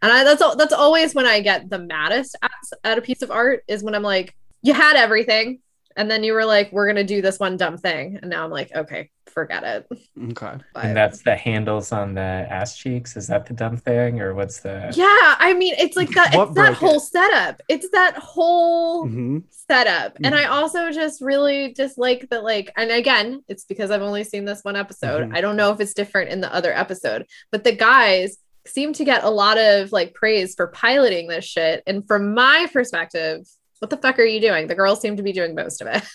[0.01, 2.51] And I, that's al- that's always when I get the maddest at,
[2.85, 5.59] at a piece of art is when I'm like, you had everything,
[5.97, 8.51] and then you were like, we're gonna do this one dumb thing, and now I'm
[8.51, 9.87] like, okay, forget it.
[10.33, 10.57] Okay.
[10.75, 13.17] But and that's the handles on the ass cheeks.
[13.17, 14.93] Is that the dumb thing, or what's the?
[14.97, 16.35] yeah, I mean, it's like that.
[16.35, 17.01] It's that whole it?
[17.01, 17.61] setup.
[17.69, 19.43] It's that whole Mhm.
[19.51, 20.17] setup.
[20.25, 20.39] And Mhm.
[20.39, 24.63] I also just really dislike that, like, and again, it's because I've only seen this
[24.65, 25.29] one episode.
[25.31, 25.37] Mhm.
[25.37, 29.05] I don't know if it's different in the other episode, but the guys seem to
[29.05, 31.83] get a lot of like praise for piloting this shit.
[31.87, 33.41] And from my perspective,
[33.79, 34.67] what the fuck are you doing?
[34.67, 36.03] The girls seem to be doing most of it.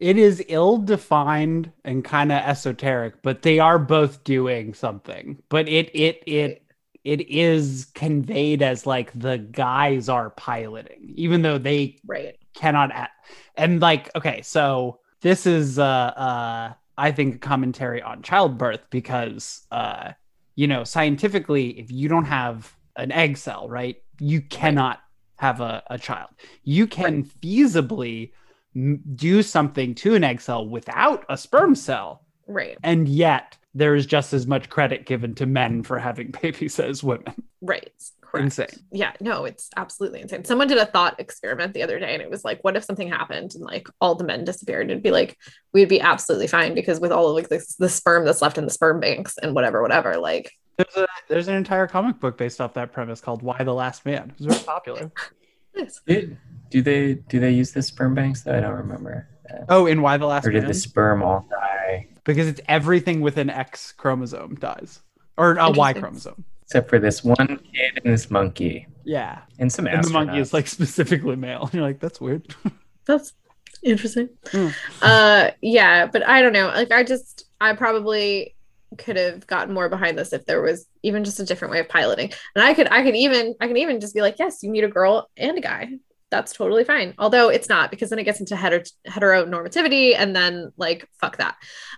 [0.00, 5.40] It is ill defined and kind of esoteric, but they are both doing something.
[5.48, 6.64] But it it it
[7.04, 12.36] it is conveyed as like the guys are piloting, even though they right.
[12.54, 13.12] cannot act.
[13.56, 19.62] And like, okay, so this is uh uh I think a commentary on childbirth because
[19.70, 20.12] uh
[20.56, 25.00] you know, scientifically, if you don't have an egg cell, right, you cannot
[25.36, 26.30] have a, a child.
[26.62, 28.32] You can feasibly
[28.74, 32.78] m- do something to an egg cell without a sperm cell, Right.
[32.82, 37.02] and yet there is just as much credit given to men for having babies as
[37.02, 37.34] women.
[37.60, 37.90] Right.
[38.20, 38.44] Correct.
[38.44, 38.84] Insane.
[38.92, 40.44] Yeah, no, it's absolutely insane.
[40.44, 43.08] Someone did a thought experiment the other day and it was like, what if something
[43.08, 44.90] happened and like all the men disappeared?
[44.90, 45.36] It'd be like,
[45.72, 48.64] we'd be absolutely fine because with all of like this, the sperm that's left in
[48.64, 52.60] the sperm banks and whatever, whatever, like There's a there's an entire comic book based
[52.60, 54.32] off that premise called Y the Last Man.
[54.38, 55.12] It was very popular.
[56.06, 56.36] Do,
[56.70, 58.42] do they do they use the sperm banks?
[58.42, 59.28] Though I don't remember.
[59.50, 59.64] that.
[59.68, 60.50] Oh, in Y the Last Man?
[60.50, 60.68] or did Man?
[60.68, 65.00] the sperm all die because it's everything with an X chromosome dies,
[65.36, 66.44] or a Y chromosome.
[66.62, 67.36] except for this one
[67.74, 71.62] kid and this monkey Yeah, and some and the monkey is like specifically male.
[71.64, 72.54] And you're like, that's weird.
[73.04, 73.32] that's
[73.82, 74.28] interesting.
[74.52, 74.68] Hmm.
[75.02, 76.68] Uh yeah, but I don't know.
[76.68, 78.54] Like I just I probably
[78.96, 81.88] could have gotten more behind this if there was even just a different way of
[81.88, 82.32] piloting.
[82.54, 84.84] And I could I could even I can even just be like, yes, you meet
[84.84, 85.88] a girl and a guy.
[86.30, 87.14] That's totally fine.
[87.18, 91.56] Although it's not because then it gets into hetero heteronormativity and then like fuck that.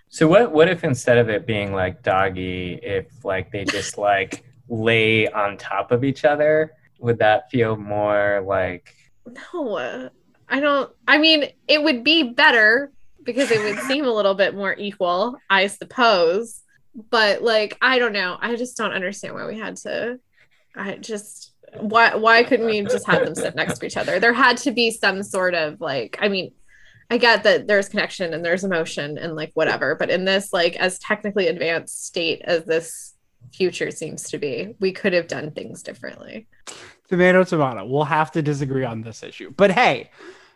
[0.08, 4.44] So what what if instead of it being like doggy, if like they just like
[4.68, 8.94] lay on top of each other, would that feel more like
[9.26, 10.10] No,
[10.48, 10.90] I don't.
[11.08, 12.92] I mean, it would be better
[13.26, 16.62] because it would seem a little bit more equal, I suppose.
[17.10, 18.38] But like, I don't know.
[18.40, 20.18] I just don't understand why we had to.
[20.74, 24.18] I just why why couldn't we just have them sit next to each other?
[24.18, 26.18] There had to be some sort of like.
[26.20, 26.52] I mean,
[27.10, 30.76] I get that there's connection and there's emotion and like whatever, but in this like
[30.76, 33.14] as technically advanced state as this
[33.52, 36.46] future seems to be, we could have done things differently.
[37.08, 37.84] tomato, tomato.
[37.84, 39.52] We'll have to disagree on this issue.
[39.56, 40.10] But hey,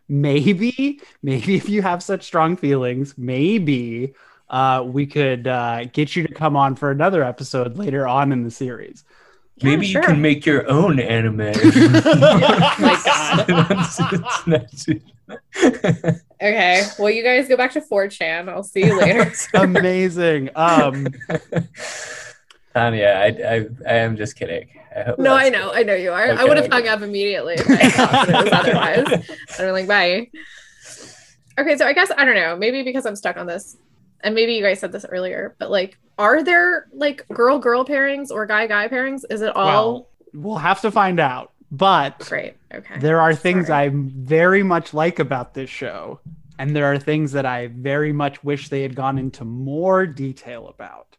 [0.09, 4.15] maybe, maybe if you have such strong feelings, maybe
[4.51, 8.43] uh, we could uh, get you to come on for another episode later on in
[8.43, 9.05] the series.
[9.63, 10.03] maybe sure.
[10.03, 11.37] you can make your own anime?
[12.79, 12.97] my
[16.43, 16.87] Okay.
[16.99, 18.49] Well, you guys go back to 4chan.
[18.49, 19.33] I'll see you later.
[19.55, 20.51] Amazing.
[20.57, 21.07] Um,
[22.75, 24.69] Tanya, I, I I am just kidding.
[24.97, 25.71] I no, I know.
[25.73, 26.33] I know you are.
[26.33, 26.75] I would have okay.
[26.75, 29.31] hung up immediately if I thought that it was otherwise.
[29.59, 30.31] I'm like, bye.
[31.59, 32.57] Okay, so I guess I don't know.
[32.57, 33.77] Maybe because I'm stuck on this,
[34.23, 38.31] and maybe you guys said this earlier, but like, are there like girl girl pairings
[38.31, 39.23] or guy guy pairings?
[39.31, 41.53] Is it all well, we'll have to find out.
[41.73, 42.57] But great?
[42.75, 42.99] Okay.
[42.99, 46.21] there are things I very much like about this show,
[46.59, 50.69] and there are things that I very much wish they had gone into more detail
[50.69, 51.17] about.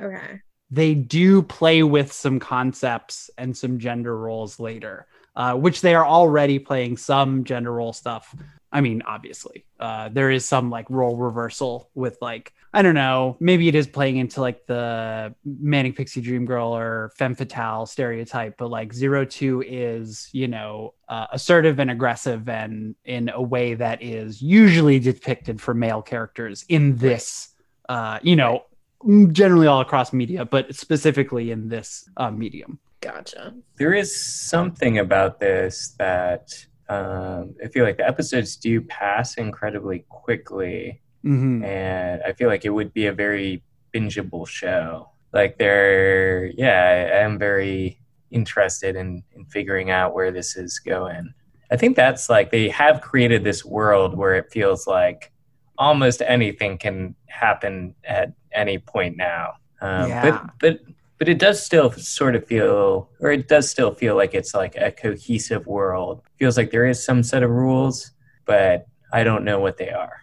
[0.00, 0.40] Okay.
[0.70, 6.06] they do play with some concepts and some gender roles later, uh, which they are
[6.06, 8.34] already playing some gender role stuff.
[8.70, 13.36] I mean, obviously, uh, there is some like role reversal with like I don't know,
[13.40, 18.58] maybe it is playing into like the manic pixie dream girl or femme fatale stereotype,
[18.58, 23.74] but like zero two is you know uh, assertive and aggressive and in a way
[23.74, 27.54] that is usually depicted for male characters in this
[27.88, 28.64] uh, you know
[29.02, 32.78] mm, generally all across media, but specifically in this uh, medium.
[33.00, 33.54] Gotcha.
[33.76, 40.04] there is something about this that um, I feel like the episodes do pass incredibly
[40.08, 41.64] quickly, Mhm.
[41.64, 43.62] and I feel like it would be a very
[43.94, 45.10] bingeable show.
[45.32, 50.78] Like they're, yeah, I, I am very interested in, in figuring out where this is
[50.78, 51.32] going.
[51.70, 55.30] I think that's like they have created this world where it feels like
[55.76, 59.52] almost anything can happen at any point now.
[59.80, 60.22] Um, Yeah.
[60.22, 60.80] But but
[61.18, 64.76] but it does still sort of feel, or it does still feel like it's like
[64.76, 66.22] a cohesive world.
[66.38, 68.12] Feels like there is some set of rules,
[68.44, 70.20] but I don't know what they are.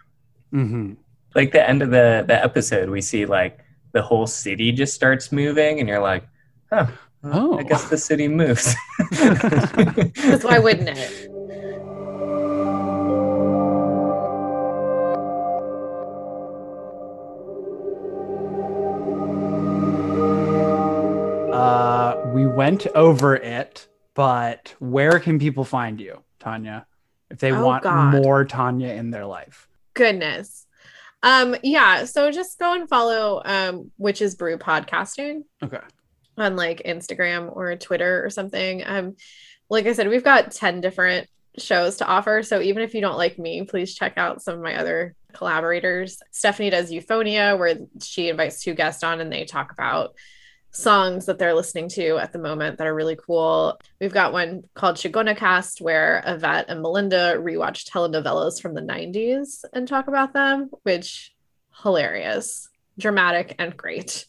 [0.54, 0.94] Mm-hmm.
[1.34, 3.60] Like the end of the the episode, we see like
[3.92, 6.28] the whole city just starts moving, and you're like,
[6.72, 6.88] huh.
[7.28, 7.58] Oh.
[7.58, 8.76] I guess the city moves.
[10.14, 11.30] Because why wouldn't it?
[22.66, 26.86] Went over it, but where can people find you, Tanya,
[27.30, 28.12] if they Oh, want God.
[28.12, 29.68] more Tanya in their life?
[29.94, 30.66] Goodness.
[31.24, 35.80] Um, yeah, so just go and follow um Witches Brew Podcasting Okay.
[36.38, 38.84] on like Instagram or Twitter or something.
[38.86, 39.16] Um,
[39.70, 42.44] like I said, we've got 10 different shows to offer.
[42.44, 46.22] So even if you don't like me, please check out some of my other collaborators.
[46.32, 50.14] Stephanie does Euphonia, where she invites two guests on and they talk about
[50.76, 53.80] songs that they're listening to at the moment that are really cool.
[54.00, 59.64] We've got one called Shigona Cast, where Yvette and Melinda rewatch telenovelas from the 90s
[59.74, 61.34] and talk about them, which
[61.84, 62.70] hilarious,
[63.00, 64.26] dramatic, and great.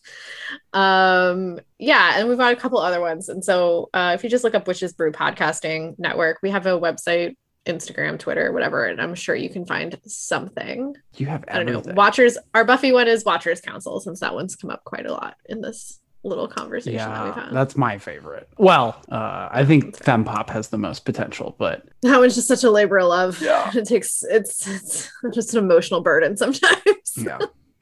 [0.72, 3.28] Um, yeah, and we've got a couple other ones.
[3.28, 6.78] And so uh, if you just look up Witches Brew Podcasting Network, we have a
[6.78, 7.36] website,
[7.66, 10.94] Instagram, Twitter, whatever, and I'm sure you can find something.
[11.16, 11.94] You have I don't know.
[11.94, 15.36] Watchers, our Buffy one is Watchers Council, since that one's come up quite a lot
[15.46, 17.54] in this little conversation that we've Yeah, had.
[17.54, 18.48] that's my favorite.
[18.58, 22.64] Well, uh, I think Fem Pop has the most potential, but That one's just such
[22.64, 23.40] a labor of love.
[23.40, 23.70] Yeah.
[23.74, 26.82] It takes it's it's just an emotional burden sometimes.
[27.16, 27.38] yeah.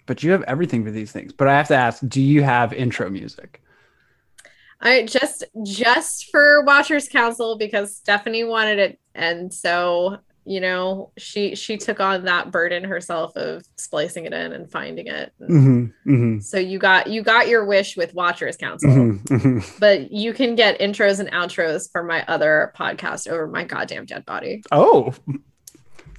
[0.06, 1.32] But you have everything for these things.
[1.32, 3.60] But I have to ask, do you have intro music?
[4.80, 11.54] I just just for Watchers Council because Stephanie wanted it, and so you know she
[11.54, 15.32] she took on that burden herself of splicing it in and finding it.
[15.40, 19.78] Mm-hmm, mm-hmm, So you got you got your wish with Watchers Council, mm-hmm, mm-hmm.
[19.78, 24.24] but you can get intros and outros for my other podcast over my goddamn dead
[24.26, 24.62] body.
[24.70, 25.14] Oh,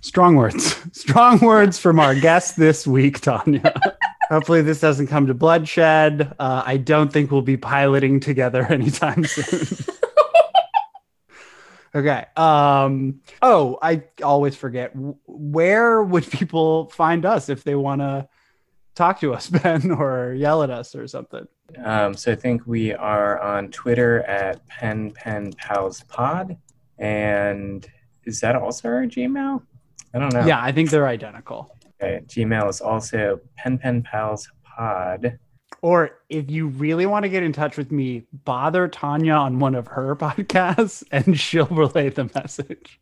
[0.02, 0.76] strong words.
[0.92, 3.74] Strong words from our guest this week, Tanya.
[4.30, 6.34] Hopefully, this doesn't come to bloodshed.
[6.40, 9.96] Uh, I don't think we'll be piloting together anytime soon.
[11.96, 12.26] Okay.
[12.36, 13.22] Um.
[13.42, 14.92] Oh, I always forget.
[15.26, 18.28] Where would people find us if they want to
[18.96, 21.48] talk to us, Ben, or yell at us or something?
[21.84, 26.58] Um, so I think we are on Twitter at Pen Pen Pals Pod,
[27.00, 27.88] and
[28.26, 29.62] is that also our Gmail?
[30.14, 30.46] I don't know.
[30.46, 31.76] Yeah, I think they're identical.
[32.02, 35.40] Okay, Gmail is also Pen Pen Pals Pod.
[35.86, 39.76] Or if you really want to get in touch with me, bother Tanya on one
[39.76, 43.00] of her podcasts and she'll relay the message.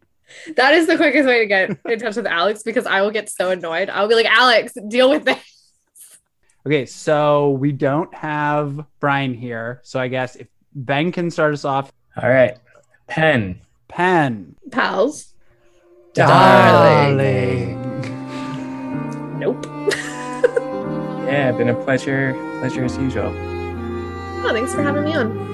[0.57, 3.29] That is the quickest way to get in touch with Alex because I will get
[3.29, 3.89] so annoyed.
[3.89, 6.19] I'll be like, Alex, deal with this.
[6.65, 9.79] Okay, so we don't have Brian here.
[9.83, 11.89] So I guess if Ben can start us off.
[12.21, 12.57] All right.
[13.07, 13.61] Pen.
[13.87, 14.57] Pen.
[14.71, 15.33] Pals.
[16.13, 17.79] Darling.
[19.39, 19.72] Nope.
[21.33, 22.33] Yeah, been a pleasure.
[22.59, 23.33] Pleasure as usual.
[24.45, 25.52] Oh, thanks for having me on.